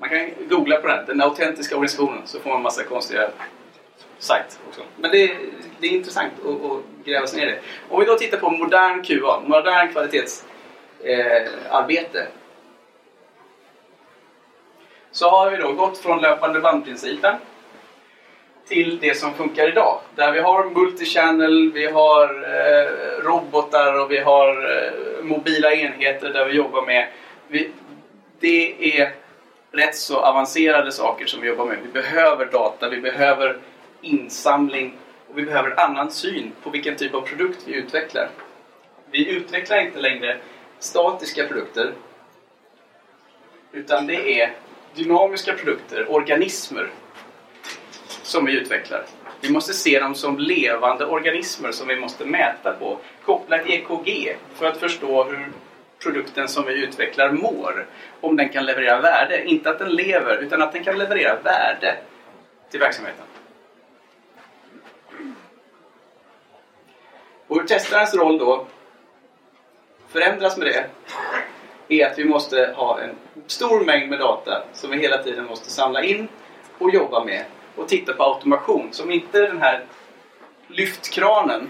Man 0.02 0.10
kan 0.10 0.30
googla 0.50 0.82
på 0.82 0.88
den, 0.88 1.06
den 1.06 1.22
autentiska 1.22 1.76
organisationen, 1.76 2.22
så 2.26 2.40
får 2.40 2.50
man 2.50 2.58
en 2.58 2.64
massa 2.64 2.84
konstiga 2.84 3.30
sajter 4.20 4.58
också. 4.68 4.82
Men 4.98 5.12
det 5.12 5.24
är, 5.24 5.38
det 5.80 5.88
är 5.88 5.92
intressant 5.92 6.34
att, 6.40 6.46
att 6.72 6.80
gräva 7.06 7.28
sig 7.28 7.40
ner 7.40 7.48
i 7.48 7.52
det. 7.52 7.60
Om 7.90 8.00
vi 8.00 8.06
då 8.06 8.16
tittar 8.16 8.38
på 8.38 8.50
modern 8.50 9.04
QA, 9.04 9.42
modern 9.46 9.92
kvalitetsarbete. 9.92 12.20
Eh, 12.20 12.26
så 15.12 15.30
har 15.30 15.52
vi 15.52 15.58
då 15.58 15.74
gått 15.74 15.98
från 15.98 16.22
löpande 16.22 16.60
bandprincipen 16.60 17.36
till 18.68 19.00
det 19.00 19.18
som 19.18 19.34
funkar 19.34 19.68
idag. 19.68 20.00
Där 20.16 20.32
vi 20.32 20.40
har 20.40 20.70
multichannel, 20.70 21.72
vi 21.72 21.86
har 21.86 22.28
eh, 22.28 22.90
robotar 23.24 24.00
och 24.00 24.12
vi 24.12 24.18
har 24.18 24.50
eh, 24.50 24.92
mobila 25.24 25.74
enheter 25.74 26.34
där 26.34 26.46
vi 26.46 26.54
jobbar 26.54 26.86
med. 26.86 27.08
Vi, 27.48 27.72
det 28.40 29.00
är 29.00 29.21
rätt 29.72 29.96
så 29.96 30.20
avancerade 30.20 30.92
saker 30.92 31.26
som 31.26 31.42
vi 31.42 31.48
jobbar 31.48 31.66
med. 31.66 31.78
Vi 31.84 31.92
behöver 31.92 32.46
data, 32.46 32.90
vi 32.90 33.02
behöver 33.02 33.58
insamling 34.02 34.98
och 35.30 35.38
vi 35.38 35.44
behöver 35.44 35.72
en 35.72 35.80
annan 35.80 36.12
syn 36.12 36.52
på 36.64 36.70
vilken 36.70 36.96
typ 36.96 37.14
av 37.14 37.22
produkt 37.22 37.60
vi 37.66 37.74
utvecklar. 37.74 38.30
Vi 39.12 39.30
utvecklar 39.30 39.80
inte 39.80 40.00
längre 40.00 40.38
statiska 40.80 41.48
produkter 41.48 41.94
utan 43.72 44.08
det 44.08 44.40
är 44.42 44.54
dynamiska 44.96 45.54
produkter, 45.54 46.12
organismer 46.12 46.90
som 48.24 48.46
vi 48.46 48.54
utvecklar. 48.54 49.06
Vi 49.42 49.50
måste 49.50 49.74
se 49.74 50.00
dem 50.00 50.16
som 50.16 50.40
levande 50.40 51.06
organismer 51.06 51.72
som 51.72 51.88
vi 51.88 51.96
måste 51.96 52.26
mäta 52.26 52.74
på. 52.74 52.98
Koppla 53.26 53.58
ett 53.58 53.70
EKG 53.70 54.36
för 54.56 54.66
att 54.66 54.78
förstå 54.78 55.24
hur 55.24 55.52
produkten 56.02 56.48
som 56.48 56.66
vi 56.66 56.74
utvecklar 56.74 57.32
mår. 57.32 57.88
Om 58.22 58.36
den 58.38 58.50
kan 58.50 58.66
leverera 58.66 59.02
värde. 59.02 59.46
Inte 59.46 59.70
att 59.70 59.80
den 59.80 59.96
lever, 59.96 60.38
utan 60.38 60.62
att 60.62 60.72
den 60.72 60.84
kan 60.84 60.98
leverera 60.98 61.36
värde 61.36 61.98
till 62.70 62.80
verksamheten. 62.80 63.26
Och 67.48 67.58
hur 67.58 67.68
testarens 67.68 68.16
roll 68.16 68.38
då 68.38 68.68
förändras 70.08 70.58
med 70.58 70.68
det 70.68 70.86
är 71.88 72.12
att 72.12 72.20
vi 72.20 72.26
måste 72.26 72.74
ha 72.76 73.02
en 73.02 73.16
stor 73.48 73.86
mängd 73.86 74.10
med 74.10 74.20
data 74.20 74.64
som 74.74 74.92
vi 74.92 74.98
hela 74.98 75.24
tiden 75.24 75.46
måste 75.46 75.70
samla 75.70 76.04
in 76.04 76.28
och 76.78 76.92
jobba 76.92 77.24
med 77.24 77.46
och 77.76 77.88
titta 77.88 78.14
på 78.14 78.24
automation 78.24 78.90
som 78.92 79.12
inte 79.12 79.40
den 79.40 79.62
här 79.62 79.86
lyftkranen 80.68 81.68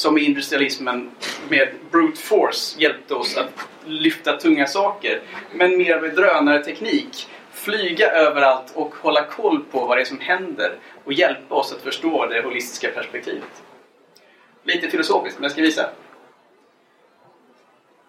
som 0.00 0.18
industrialismen 0.18 1.10
med 1.48 1.68
brute 1.90 2.20
force 2.20 2.80
hjälpte 2.80 3.14
oss 3.14 3.36
att 3.36 3.68
lyfta 3.84 4.36
tunga 4.36 4.66
saker. 4.66 5.22
Men 5.54 5.78
mer 5.78 6.00
med 6.00 6.14
drönarteknik. 6.14 7.28
Flyga 7.52 8.10
överallt 8.10 8.72
och 8.74 8.94
hålla 8.94 9.24
koll 9.24 9.64
på 9.70 9.86
vad 9.86 9.96
det 9.96 10.00
är 10.00 10.04
som 10.04 10.20
händer 10.20 10.78
och 11.04 11.12
hjälpa 11.12 11.54
oss 11.54 11.72
att 11.72 11.82
förstå 11.82 12.26
det 12.26 12.42
holistiska 12.42 12.90
perspektivet. 12.90 13.62
Lite 14.64 14.88
filosofiskt, 14.88 15.38
men 15.38 15.42
jag 15.42 15.52
ska 15.52 15.62
visa. 15.62 15.90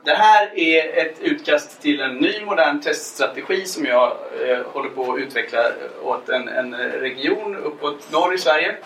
Det 0.06 0.14
här 0.14 0.60
är 0.60 1.06
ett 1.06 1.20
utkast 1.20 1.82
till 1.82 2.00
en 2.00 2.16
ny 2.16 2.46
modern 2.46 2.82
teststrategi 2.82 3.66
som 3.66 3.86
jag 3.86 4.18
eh, 4.48 4.60
håller 4.66 4.90
på 4.90 5.14
att 5.14 5.20
utveckla 5.20 5.72
åt 6.04 6.30
en, 6.30 6.48
en 6.48 6.76
region 6.76 7.56
uppåt 7.56 8.12
norr 8.12 8.34
i 8.34 8.38
Sverige. 8.38 8.78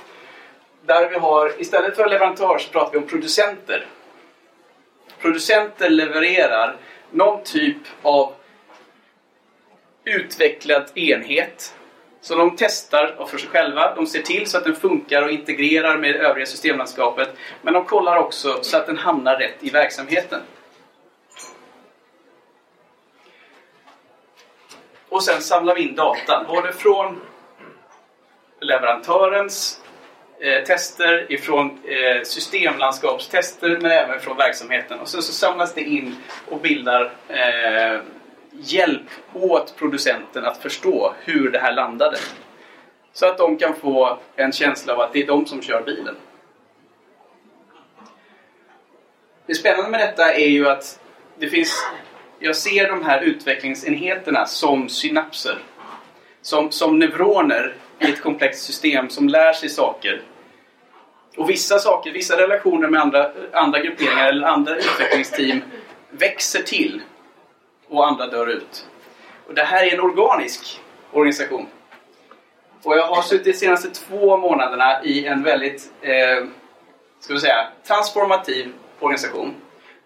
Där 0.86 1.10
vi 1.10 1.16
har, 1.16 1.62
istället 1.62 1.96
för 1.96 2.10
leverantör 2.10 2.58
så 2.58 2.72
pratar 2.72 2.92
vi 2.92 2.98
om 2.98 3.08
producenter. 3.08 3.86
Producenter 5.20 5.90
levererar 5.90 6.76
någon 7.12 7.44
typ 7.44 7.78
av 8.02 8.34
utvecklad 10.04 10.92
enhet 10.96 11.76
som 12.22 12.38
de 12.40 12.56
testar 12.58 13.26
för 13.26 13.38
sig 13.38 13.50
själva. 13.50 13.96
De 13.96 14.08
ser 14.08 14.22
till 14.22 14.50
så 14.50 14.58
att 14.58 14.64
den 14.64 14.76
funkar 14.76 15.22
och 15.22 15.32
integrerar 15.32 15.98
med 15.98 16.14
det 16.14 16.20
övriga 16.20 16.46
systemlandskapet. 16.46 17.30
Men 17.62 17.74
de 17.74 17.86
kollar 17.86 18.18
också 18.18 18.64
så 18.64 18.78
att 18.78 18.86
den 18.86 18.98
hamnar 18.98 19.36
rätt 19.36 19.58
i 19.60 19.70
verksamheten. 19.70 20.42
Och 25.10 25.24
sen 25.24 25.42
samlar 25.42 25.76
vi 25.76 25.82
in 25.82 25.96
data, 25.96 26.46
både 26.48 26.74
från 26.74 27.22
leverantörens 28.60 29.82
eh, 30.40 30.64
tester, 30.64 31.32
ifrån 31.32 31.80
eh, 31.86 32.24
systemlandskapstester 32.24 33.80
men 33.82 33.92
även 33.92 34.20
från 34.20 34.38
verksamheten. 34.38 35.00
Och 35.00 35.08
sen 35.08 35.22
så 35.22 35.34
samlas 35.34 35.74
det 35.74 35.82
in 35.82 36.16
och 36.50 36.62
bildar 36.62 37.12
eh, 37.28 38.02
hjälp 38.52 39.10
åt 39.34 39.76
producenten 39.78 40.46
att 40.46 40.58
förstå 40.58 41.14
hur 41.24 41.52
det 41.52 41.60
här 41.60 41.74
landade. 41.74 42.18
Så 43.14 43.26
att 43.26 43.38
de 43.38 43.58
kan 43.58 43.76
få 43.76 44.20
en 44.36 44.52
känsla 44.52 44.94
av 44.94 45.00
att 45.00 45.14
det 45.14 45.22
är 45.22 45.28
de 45.28 45.46
som 45.46 45.62
kör 45.62 45.82
bilen. 45.82 46.16
Det 49.46 49.56
spännande 49.56 49.90
med 49.90 50.00
detta 50.00 50.34
är 50.34 50.48
ju 50.48 50.70
att 50.70 51.00
det 51.38 51.48
finns 51.48 51.84
jag 52.40 52.56
ser 52.56 52.88
de 52.88 53.04
här 53.04 53.22
utvecklingsenheterna 53.22 54.46
som 54.46 54.90
synapser. 54.90 55.58
Som, 56.42 56.72
som 56.72 57.00
neuroner 57.00 57.74
i 58.00 58.12
ett 58.12 58.22
komplext 58.22 58.64
system 58.66 59.10
som 59.10 59.30
lär 59.30 59.54
sig 59.54 59.70
saker. 59.70 60.22
Och 61.38 61.50
vissa 61.50 61.80
saker, 61.80 62.12
vissa 62.12 62.38
relationer 62.38 62.88
med 62.88 63.02
andra, 63.02 63.32
andra 63.54 63.80
grupperingar 63.80 64.28
eller 64.28 64.48
andra 64.48 64.76
utvecklingsteam 64.76 65.62
växer 66.10 66.64
till 66.64 67.02
och 67.88 68.08
andra 68.08 68.28
dör 68.28 68.48
ut. 68.48 68.88
Och 69.48 69.54
det 69.54 69.64
här 69.64 69.86
är 69.86 69.94
en 69.94 70.00
organisk 70.00 70.82
organisation. 71.12 71.68
Och 72.84 72.98
jag 72.98 73.08
har 73.08 73.22
suttit 73.22 73.46
de 73.46 73.54
senaste 73.54 73.90
två 73.90 74.38
månaderna 74.38 75.04
i 75.04 75.26
en 75.26 75.44
väldigt 75.44 75.92
eh, 76.02 76.48
ska 77.20 77.34
vi 77.34 77.40
säga, 77.40 77.68
transformativ 77.88 78.74
organisation. 79.00 79.56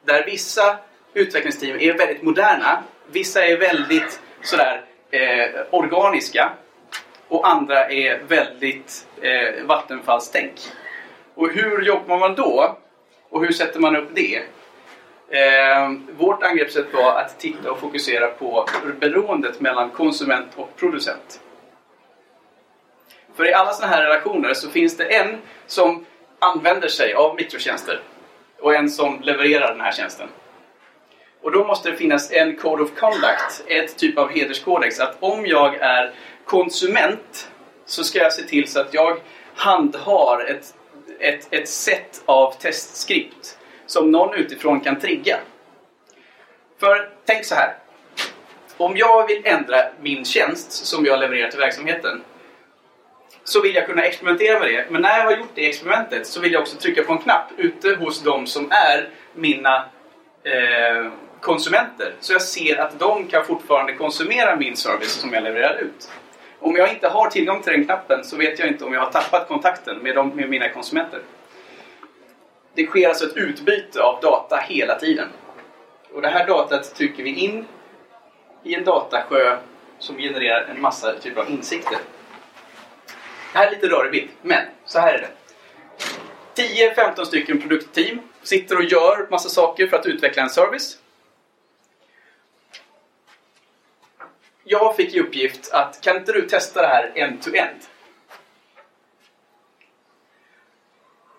Där 0.05 0.25
vissa 0.25 0.77
utvecklingsteam 1.13 1.79
är 1.79 1.97
väldigt 1.97 2.23
moderna. 2.23 2.83
Vissa 3.11 3.45
är 3.45 3.57
väldigt 3.57 4.21
sådär 4.41 4.85
eh, 5.11 5.61
organiska. 5.71 6.51
Och 7.29 7.47
andra 7.47 7.89
är 7.89 8.23
väldigt 8.27 9.07
eh, 9.21 9.65
vattenfallstänk. 9.65 10.53
Och 11.35 11.49
hur 11.49 11.81
jobbar 11.81 12.19
man 12.19 12.35
då? 12.35 12.77
Och 13.29 13.45
hur 13.45 13.51
sätter 13.51 13.79
man 13.79 13.95
upp 13.95 14.09
det? 14.13 14.43
Eh, 15.29 15.91
vårt 16.17 16.43
angreppssätt 16.43 16.93
var 16.93 17.19
att 17.19 17.39
titta 17.39 17.71
och 17.71 17.79
fokusera 17.79 18.27
på 18.27 18.65
beroendet 18.99 19.61
mellan 19.61 19.89
konsument 19.89 20.47
och 20.55 20.75
producent. 20.75 21.41
För 23.35 23.49
i 23.49 23.53
alla 23.53 23.71
sådana 23.71 23.95
här 23.95 24.03
relationer 24.03 24.53
så 24.53 24.69
finns 24.69 24.97
det 24.97 25.15
en 25.15 25.37
som 25.67 26.05
använder 26.39 26.87
sig 26.87 27.13
av 27.13 27.35
mikrotjänster 27.35 28.01
och 28.59 28.75
en 28.75 28.89
som 28.89 29.19
levererar 29.21 29.71
den 29.71 29.81
här 29.81 29.91
tjänsten. 29.91 30.27
Och 31.41 31.51
då 31.51 31.65
måste 31.65 31.91
det 31.91 31.97
finnas 31.97 32.31
en 32.31 32.55
Code 32.55 32.83
of 32.83 32.89
Conduct, 32.95 33.63
ett 33.67 33.97
typ 33.97 34.17
av 34.17 34.29
hederskodex. 34.29 34.99
Att 34.99 35.17
om 35.19 35.45
jag 35.45 35.75
är 35.75 36.13
konsument 36.45 37.51
så 37.85 38.03
ska 38.03 38.19
jag 38.19 38.33
se 38.33 38.43
till 38.43 38.67
så 38.67 38.79
att 38.79 38.93
jag 38.93 39.19
handhar 39.55 40.45
ett, 40.45 40.73
ett, 41.19 41.47
ett 41.51 41.69
sätt 41.69 42.21
av 42.25 42.51
testskript 42.51 43.57
som 43.85 44.11
någon 44.11 44.33
utifrån 44.33 44.79
kan 44.79 44.99
trigga. 44.99 45.37
För 46.79 47.09
tänk 47.25 47.45
så 47.45 47.55
här. 47.55 47.75
Om 48.77 48.97
jag 48.97 49.27
vill 49.27 49.41
ändra 49.45 49.77
min 50.01 50.25
tjänst 50.25 50.71
som 50.71 51.05
jag 51.05 51.19
levererar 51.19 51.49
till 51.49 51.59
verksamheten 51.59 52.21
så 53.43 53.61
vill 53.61 53.75
jag 53.75 53.85
kunna 53.85 54.03
experimentera 54.03 54.59
med 54.59 54.69
det. 54.69 54.85
Men 54.89 55.01
när 55.01 55.17
jag 55.17 55.25
har 55.25 55.37
gjort 55.37 55.51
det 55.55 55.69
experimentet 55.69 56.27
så 56.27 56.39
vill 56.41 56.53
jag 56.53 56.61
också 56.61 56.77
trycka 56.77 57.03
på 57.03 57.11
en 57.11 57.17
knapp 57.17 57.51
ute 57.57 57.95
hos 57.95 58.23
de 58.23 58.47
som 58.47 58.71
är 58.71 59.09
mina 59.33 59.85
eh, 60.43 61.11
konsumenter. 61.41 62.13
Så 62.19 62.33
jag 62.33 62.41
ser 62.41 62.77
att 62.77 62.99
de 62.99 63.27
kan 63.27 63.45
fortfarande 63.45 63.93
konsumera 63.93 64.55
min 64.55 64.75
service 64.75 65.11
som 65.11 65.33
jag 65.33 65.43
levererar 65.43 65.77
ut. 65.77 66.11
Om 66.59 66.75
jag 66.75 66.89
inte 66.89 67.07
har 67.07 67.29
tillgång 67.29 67.61
till 67.61 67.73
den 67.73 67.85
knappen 67.85 68.23
så 68.23 68.37
vet 68.37 68.59
jag 68.59 68.67
inte 68.67 68.85
om 68.85 68.93
jag 68.93 69.01
har 69.01 69.11
tappat 69.11 69.47
kontakten 69.47 69.97
med, 69.97 70.15
de, 70.15 70.29
med 70.29 70.49
mina 70.49 70.69
konsumenter. 70.69 71.21
Det 72.73 72.85
sker 72.85 73.09
alltså 73.09 73.25
ett 73.25 73.37
utbyte 73.37 74.01
av 74.01 74.21
data 74.21 74.55
hela 74.55 74.99
tiden. 74.99 75.27
Och 76.13 76.21
det 76.21 76.27
här 76.27 76.47
datat 76.47 76.95
trycker 76.95 77.23
vi 77.23 77.35
in 77.35 77.65
i 78.63 78.75
en 78.75 78.83
datasjö 78.83 79.57
som 79.99 80.17
genererar 80.17 80.67
en 80.75 80.81
massa 80.81 81.13
typer 81.13 81.41
av 81.41 81.49
insikter. 81.49 81.97
Det 83.53 83.59
här 83.59 83.67
är 83.67 83.71
lite 83.71 83.87
rörig 83.87 84.11
bild, 84.11 84.29
men 84.41 84.61
så 84.85 84.99
här 84.99 85.13
är 85.13 85.21
det. 85.21 85.29
10-15 86.95 87.25
stycken 87.25 87.61
produktteam 87.61 88.19
sitter 88.43 88.77
och 88.77 88.83
gör 88.83 89.27
massa 89.29 89.49
saker 89.49 89.87
för 89.87 89.97
att 89.97 90.05
utveckla 90.05 90.43
en 90.43 90.49
service. 90.49 90.97
Jag 94.71 94.95
fick 94.95 95.15
i 95.15 95.19
uppgift 95.19 95.71
att 95.71 96.01
kan 96.01 96.17
inte 96.17 96.31
du 96.31 96.41
testa 96.41 96.81
det 96.81 96.87
här 96.87 97.11
end-to-end? 97.15 97.79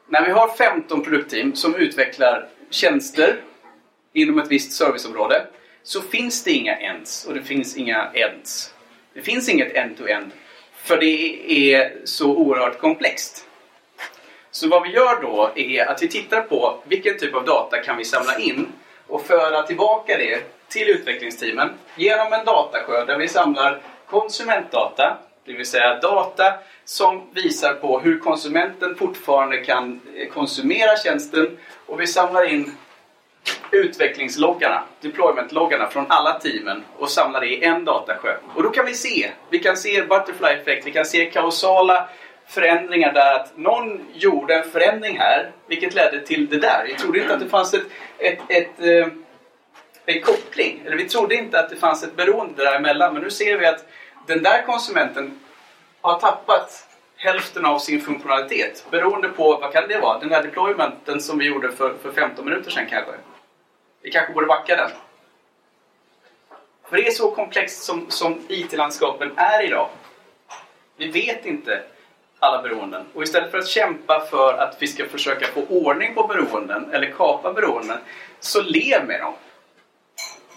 När 0.09 0.27
vi 0.27 0.33
har 0.33 0.49
15 0.49 1.03
produktteam 1.03 1.55
som 1.55 1.75
utvecklar 1.75 2.49
tjänster 2.71 3.41
inom 4.13 4.39
ett 4.39 4.51
visst 4.51 4.73
serviceområde 4.73 5.47
så 5.83 6.01
finns 6.01 6.45
det 6.45 6.51
inga 6.51 6.77
ends 6.77 7.27
och 7.27 7.35
det 7.35 7.43
finns 7.43 7.77
inga 7.77 8.11
ends. 8.15 8.75
Det 9.15 9.23
finns 9.23 9.49
inget 9.49 9.73
end-to-end 9.73 10.31
för 10.75 10.97
det 10.97 11.43
är 11.75 11.97
så 12.05 12.37
oerhört 12.37 12.79
komplext. 12.79 13.47
Så 14.51 14.69
vad 14.69 14.83
vi 14.83 14.89
gör 14.89 15.23
då 15.23 15.53
är 15.57 15.87
att 15.87 16.03
vi 16.03 16.09
tittar 16.09 16.43
på 16.43 16.83
vilken 16.87 17.19
typ 17.19 17.35
av 17.35 17.45
data 17.45 17.83
kan 17.83 17.97
vi 17.97 18.05
samla 18.05 18.39
in 18.39 18.69
och 19.07 19.27
föra 19.27 19.63
tillbaka 19.63 20.17
det 20.17 20.60
till 20.71 20.89
utvecklingsteamen 20.89 21.71
genom 21.97 22.33
en 22.33 22.45
datasjö 22.45 23.05
där 23.05 23.19
vi 23.19 23.29
samlar 23.29 23.81
konsumentdata, 24.07 25.19
det 25.45 25.53
vill 25.53 25.67
säga 25.67 25.99
data 26.01 26.55
som 26.85 27.23
visar 27.33 27.75
på 27.75 28.01
hur 28.01 28.19
konsumenten 28.19 28.97
fortfarande 28.97 29.57
kan 29.57 30.01
eh, 30.17 30.29
konsumera 30.29 30.97
tjänsten 30.97 31.59
och 31.87 32.01
vi 32.01 32.07
samlar 32.07 32.53
in 32.53 32.77
utvecklingsloggarna, 33.71 34.83
deploymentloggarna 35.01 35.87
från 35.87 36.07
alla 36.09 36.39
teamen 36.39 36.85
och 36.99 37.11
samlar 37.11 37.41
det 37.41 37.47
i 37.47 37.65
en 37.65 37.85
datasjö. 37.85 38.37
Och 38.55 38.63
då 38.63 38.71
kan 38.71 38.87
vi 38.87 38.95
se, 38.95 39.31
vi 39.51 39.59
kan 39.59 39.77
se 39.77 40.03
butterfly-effekt, 40.03 40.87
vi 40.87 40.93
kan 40.93 41.05
se 41.05 41.31
kausala 41.31 42.09
förändringar 42.47 43.13
där 43.13 43.35
att 43.35 43.57
någon 43.57 44.01
gjorde 44.15 44.55
en 44.55 44.71
förändring 44.71 45.19
här 45.19 45.51
vilket 45.67 45.95
ledde 45.95 46.21
till 46.21 46.49
det 46.49 46.59
där. 46.59 46.85
Vi 46.89 46.95
trodde 46.95 47.21
inte 47.21 47.35
att 47.35 47.41
det 47.41 47.49
fanns 47.49 47.75
ett, 47.75 47.87
ett, 48.19 48.39
ett, 48.49 48.81
ett 48.81 49.13
en 50.17 50.23
koppling. 50.23 50.83
Eller 50.87 50.97
vi 50.97 51.09
trodde 51.09 51.35
inte 51.35 51.61
att 51.61 51.71
det 51.71 51.77
fanns 51.77 52.03
ett 52.03 52.17
beroende 52.17 52.65
däremellan 52.65 53.15
men 53.15 53.23
nu 53.23 53.31
ser 53.31 53.59
vi 53.59 53.67
att 53.67 53.85
den 54.27 54.43
där 54.43 54.63
konsumenten 54.63 55.41
har 56.01 56.21
tappat 56.21 56.87
hälften 57.17 57.65
av 57.65 57.79
sin 57.79 58.01
funktionalitet 58.01 58.87
beroende 58.91 59.29
på, 59.29 59.57
vad 59.57 59.73
kan 59.73 59.89
det 59.89 59.99
vara, 59.99 60.19
den 60.19 60.29
där 60.29 60.43
deploymenten 60.43 61.21
som 61.21 61.39
vi 61.39 61.45
gjorde 61.45 61.73
för, 61.73 61.95
för 62.03 62.13
15 62.13 62.45
minuter 62.45 62.71
sedan 62.71 62.87
kanske. 62.91 63.13
Vi 64.03 64.11
kanske 64.11 64.33
borde 64.33 64.47
backa 64.47 64.77
den. 64.77 64.91
För 66.89 66.97
det 66.97 67.07
är 67.07 67.11
så 67.11 67.31
komplext 67.31 67.83
som, 67.83 68.11
som 68.11 68.41
IT-landskapen 68.49 69.31
är 69.37 69.67
idag. 69.67 69.89
Vi 70.97 71.09
vet 71.09 71.47
inte 71.47 71.83
alla 72.39 72.63
beroenden. 72.63 73.07
Och 73.15 73.23
istället 73.23 73.51
för 73.51 73.59
att 73.59 73.69
kämpa 73.69 74.21
för 74.21 74.55
att 74.55 74.77
vi 74.79 74.87
ska 74.87 75.07
försöka 75.07 75.47
få 75.47 75.65
ordning 75.69 76.15
på 76.15 76.27
beroenden 76.27 76.91
eller 76.93 77.11
kapa 77.11 77.53
beroenden, 77.53 77.99
så 78.41 78.63
lev 78.63 79.07
med 79.07 79.21
dem. 79.21 79.35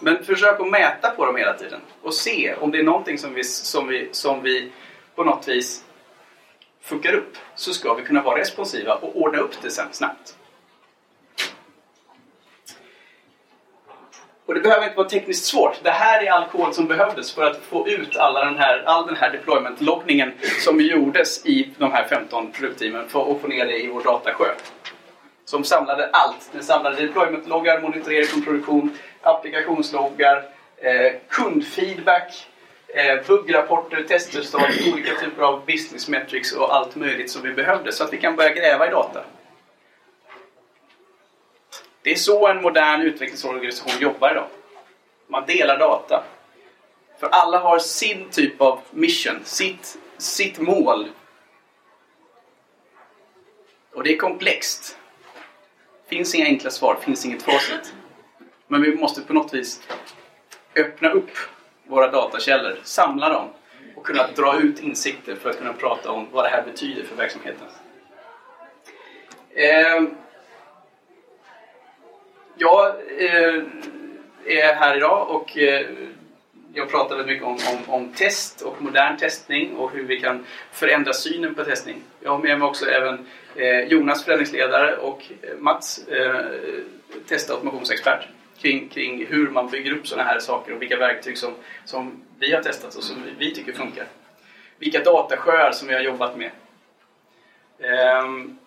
Men 0.04 0.24
försök 0.24 0.60
att 0.60 0.70
mäta 0.70 1.10
på 1.10 1.26
dem 1.26 1.36
hela 1.36 1.54
tiden 1.54 1.80
och 2.02 2.14
se 2.14 2.54
om 2.54 2.70
det 2.70 2.78
är 2.78 2.82
någonting 2.82 3.18
som 3.18 3.34
vi, 3.34 3.44
som 3.44 3.88
vi, 3.88 4.08
som 4.12 4.42
vi 4.42 4.72
på 5.14 5.24
något 5.24 5.48
vis 5.48 5.84
fuckar 6.82 7.14
upp 7.14 7.36
så 7.54 7.72
ska 7.72 7.94
vi 7.94 8.02
kunna 8.04 8.22
vara 8.22 8.40
responsiva 8.40 8.94
och 8.94 9.16
ordna 9.16 9.38
upp 9.38 9.62
det 9.62 9.70
sen 9.70 9.86
snabbt. 9.92 10.36
Och 14.46 14.54
det 14.54 14.60
behöver 14.60 14.84
inte 14.84 14.96
vara 14.96 15.08
tekniskt 15.08 15.44
svårt. 15.44 15.80
Det 15.82 15.90
här 15.90 16.22
är 16.22 16.30
all 16.30 16.48
kod 16.48 16.74
som 16.74 16.86
behövdes 16.86 17.32
för 17.32 17.50
att 17.50 17.56
få 17.56 17.88
ut 17.88 18.16
alla 18.16 18.44
den 18.44 18.56
här, 18.56 18.82
all 18.86 19.06
den 19.06 19.16
här 19.16 19.32
deployment-loggningen 19.32 20.32
som 20.64 20.80
gjordes 20.80 21.46
i 21.46 21.70
de 21.78 21.92
här 21.92 22.04
15 22.04 22.52
produktteamen 22.52 23.08
för 23.08 23.32
att 23.32 23.40
få 23.40 23.48
ner 23.48 23.66
det 23.66 23.84
i 23.84 23.86
vår 23.86 24.02
datasjö. 24.02 24.54
Som 25.44 25.64
samlade 25.64 26.10
allt. 26.12 26.52
Den 26.52 26.62
samlade 26.62 26.96
deployment-loggar, 26.96 27.80
monitorering 27.80 28.26
från 28.26 28.42
produktion, 28.42 28.98
applikationsloggar, 29.24 30.44
eh, 30.76 31.12
kundfeedback, 31.28 32.46
eh, 32.88 33.26
buggrapporter, 33.26 34.02
testresultat, 34.02 34.70
olika 34.92 35.14
typer 35.20 35.42
av 35.42 35.66
business 35.66 36.08
metrics 36.08 36.52
och 36.52 36.74
allt 36.74 36.96
möjligt 36.96 37.30
som 37.30 37.42
vi 37.42 37.52
behövde 37.52 37.92
så 37.92 38.04
att 38.04 38.12
vi 38.12 38.18
kan 38.18 38.36
börja 38.36 38.54
gräva 38.54 38.88
i 38.88 38.90
data. 38.90 39.24
Det 42.02 42.10
är 42.10 42.16
så 42.16 42.48
en 42.48 42.62
modern 42.62 43.02
utvecklingsorganisation 43.02 43.92
jobbar 44.00 44.30
idag. 44.30 44.46
Man 45.26 45.46
delar 45.46 45.78
data. 45.78 46.24
För 47.18 47.28
alla 47.28 47.58
har 47.58 47.78
sin 47.78 48.30
typ 48.30 48.60
av 48.60 48.80
mission, 48.90 49.40
sitt, 49.44 49.98
sitt 50.18 50.58
mål. 50.58 51.08
Och 53.94 54.02
det 54.02 54.12
är 54.12 54.16
komplext. 54.16 54.98
Det 56.08 56.16
finns 56.16 56.34
inga 56.34 56.46
enkla 56.46 56.70
svar, 56.70 56.94
det 56.94 57.04
finns 57.04 57.26
inget 57.26 57.42
facit. 57.42 57.94
Men 58.66 58.82
vi 58.82 58.94
måste 58.94 59.20
på 59.20 59.32
något 59.32 59.54
vis 59.54 59.80
öppna 60.76 61.10
upp 61.10 61.30
våra 61.86 62.10
datakällor, 62.10 62.78
samla 62.82 63.28
dem 63.28 63.48
och 63.96 64.06
kunna 64.06 64.26
dra 64.36 64.60
ut 64.60 64.80
insikter 64.82 65.34
för 65.34 65.50
att 65.50 65.58
kunna 65.58 65.72
prata 65.72 66.10
om 66.10 66.26
vad 66.32 66.44
det 66.44 66.48
här 66.48 66.62
betyder 66.62 67.02
för 67.02 67.16
verksamheten. 67.16 67.66
Eh, 69.50 70.02
jag 72.56 72.86
eh, 73.18 73.62
är 74.46 74.74
här 74.74 74.96
idag 74.96 75.30
och 75.30 75.58
eh, 75.58 75.86
jag 76.74 76.90
pratar 76.90 77.16
väldigt 77.16 77.34
mycket 77.34 77.46
om, 77.46 77.58
om, 77.76 77.94
om, 77.94 78.12
test 78.12 78.60
och 78.60 78.82
modern 78.82 79.16
testning 79.16 79.76
och 79.76 79.92
hur 79.92 80.04
vi 80.04 80.20
kan 80.20 80.46
förändra 80.72 81.12
synen 81.12 81.54
på 81.54 81.64
testning. 81.64 82.02
Jag 82.20 82.30
har 82.30 82.38
med 82.38 82.58
mig 82.58 82.68
också 82.68 82.86
även 82.86 83.26
Jonas, 83.88 84.24
förändringsledare 84.24 84.96
och 84.96 85.22
Mats, 85.58 86.00
testautomationsexpert. 87.26 87.28
automationsexpert 87.28 88.28
kring, 88.60 88.88
kring 88.88 89.26
hur 89.26 89.50
man 89.50 89.70
bygger 89.70 89.92
upp 89.92 90.06
sådana 90.06 90.28
här 90.28 90.38
saker 90.38 90.74
och 90.74 90.82
vilka 90.82 90.96
verktyg 90.96 91.38
som, 91.38 91.54
som 91.84 92.22
vi 92.38 92.52
har 92.52 92.62
testat 92.62 92.94
och 92.94 93.02
som 93.02 93.16
vi, 93.38 93.54
tycker 93.54 93.72
funkar. 93.72 94.06
Vilka 94.78 95.02
datasjöar 95.02 95.72
som 95.72 95.88
vi 95.88 95.94
har 95.94 96.00
jobbat 96.00 96.36
med. 96.36 96.50
Ehm, 97.80 98.58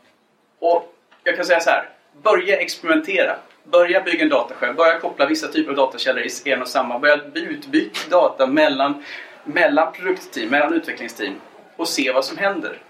och 0.60 0.96
jag 1.24 1.36
kan 1.36 1.46
säga 1.46 1.60
så 1.60 1.70
här, 1.70 1.90
börja 2.22 2.58
experimentera. 2.58 3.36
Börja 3.64 4.02
bygga 4.02 4.24
en 4.24 4.30
datasjö, 4.30 4.74
börja 4.74 5.00
koppla 5.00 5.26
vissa 5.26 5.48
typer 5.48 5.70
av 5.70 5.76
datakällor 5.76 6.24
i 6.24 6.52
en 6.52 6.62
och 6.62 6.68
samma. 6.68 7.00
Börja 7.00 7.20
utbyta 7.34 8.10
data 8.10 8.48
mellan, 8.48 9.04
mellan 9.44 9.94
produktteam, 9.94 10.50
mellan 10.50 10.74
utvecklingsteam 10.74 11.36
och 11.76 11.88
se 11.88 12.12
vad 12.12 12.26
som 12.26 12.38
händer. 12.38 12.82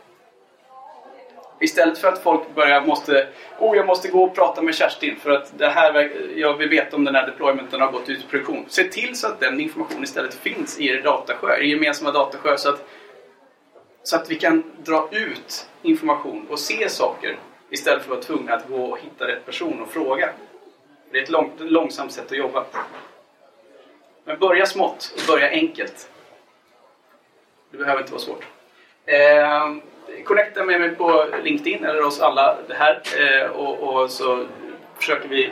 Istället 1.59 1.97
för 1.97 2.07
att 2.07 2.23
folk 2.23 2.55
börjar 2.55 2.81
måste, 2.81 3.27
oh 3.59 3.77
jag 3.77 3.85
måste 3.85 4.07
gå 4.07 4.23
och 4.23 4.35
prata 4.35 4.61
med 4.61 4.75
Kerstin 4.75 5.15
för 5.19 5.31
att 5.31 5.57
det 5.57 5.67
här, 5.67 6.11
jag 6.35 6.53
vill 6.53 6.69
veta 6.69 6.95
om 6.95 7.03
den 7.03 7.15
här 7.15 7.27
deploymenten 7.27 7.81
har 7.81 7.91
gått 7.91 8.09
ut 8.09 8.19
i 8.19 8.27
produktion. 8.27 8.65
Se 8.67 8.83
till 8.83 9.15
så 9.15 9.27
att 9.27 9.39
den 9.39 9.59
informationen 9.59 10.03
istället 10.03 10.33
finns 10.33 10.79
i 10.79 10.87
er 10.87 11.01
datasjö, 11.01 11.57
i 11.57 11.69
gemensamma 11.69 12.11
datasjö 12.11 12.57
så 12.57 12.69
att, 12.69 12.87
så 14.03 14.15
att 14.15 14.31
vi 14.31 14.35
kan 14.35 14.63
dra 14.83 15.09
ut 15.11 15.69
information 15.81 16.47
och 16.49 16.59
se 16.59 16.89
saker 16.89 17.37
istället 17.69 18.03
för 18.03 18.13
att 18.13 18.17
vara 18.17 18.37
tvungna 18.37 18.53
att 18.53 18.67
gå 18.67 18.85
och 18.85 18.99
hitta 18.99 19.27
rätt 19.27 19.45
person 19.45 19.81
och 19.81 19.91
fråga. 19.91 20.29
Det 21.11 21.17
är 21.17 21.23
ett 21.23 21.29
lång, 21.29 21.51
långsamt 21.57 22.11
sätt 22.11 22.31
att 22.31 22.37
jobba. 22.37 22.65
Men 24.23 24.39
börja 24.39 24.65
smått 24.65 25.13
och 25.15 25.33
börja 25.33 25.49
enkelt. 25.49 26.09
Det 27.71 27.77
behöver 27.77 28.01
inte 28.01 28.11
vara 28.11 28.21
svårt. 28.21 28.45
Eh, 29.05 29.75
connecta 30.23 30.63
med 30.63 30.81
mig 30.81 30.89
på 30.89 31.25
LinkedIn 31.43 31.85
eller 31.85 32.03
oss 32.03 32.21
alla 32.21 32.58
det 32.67 32.73
här 32.73 33.01
eh, 33.19 33.49
och, 33.49 33.79
och, 33.79 34.12
så 34.12 34.45
försöker 34.97 35.29
vi 35.29 35.51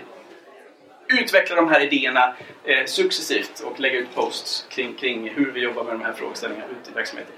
utveckla 1.07 1.55
de 1.55 1.69
här 1.69 1.79
idéerna 1.79 2.35
eh, 2.63 2.85
successivt 2.85 3.59
och 3.65 3.79
lägga 3.79 3.99
ut 3.99 4.15
posts 4.15 4.65
kring, 4.69 4.93
kring 4.93 5.29
hur 5.29 5.51
vi 5.51 5.59
jobbar 5.59 5.83
med 5.83 5.93
de 5.93 6.03
här 6.03 6.13
frågeställningarna 6.13 6.71
ute 6.81 6.91
i 6.91 6.93
verksamheten. 6.93 7.33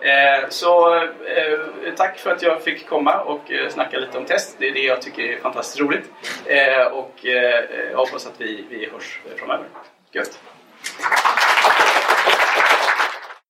Eh, 0.00 0.48
så 0.48 0.94
eh, 0.96 1.94
tack 1.96 2.18
för 2.18 2.30
att 2.30 2.42
jag 2.42 2.62
fick 2.62 2.86
komma 2.86 3.20
och 3.20 3.52
eh, 3.52 3.68
snacka 3.68 3.98
lite 3.98 4.18
om 4.18 4.24
test. 4.24 4.56
Det 4.58 4.68
är 4.68 4.72
det 4.72 4.80
jag 4.80 5.02
tycker 5.02 5.22
är 5.22 5.36
fantastiskt 5.40 5.80
roligt. 5.80 6.10
Eh, 6.46 6.86
och 6.86 7.14
jag 7.22 7.96
hoppas 7.96 8.26
att 8.26 8.40
vi, 8.40 8.64
vi 8.70 8.88
hörs 8.92 9.20
framöver. 9.36 9.66
Gött! 10.12 10.40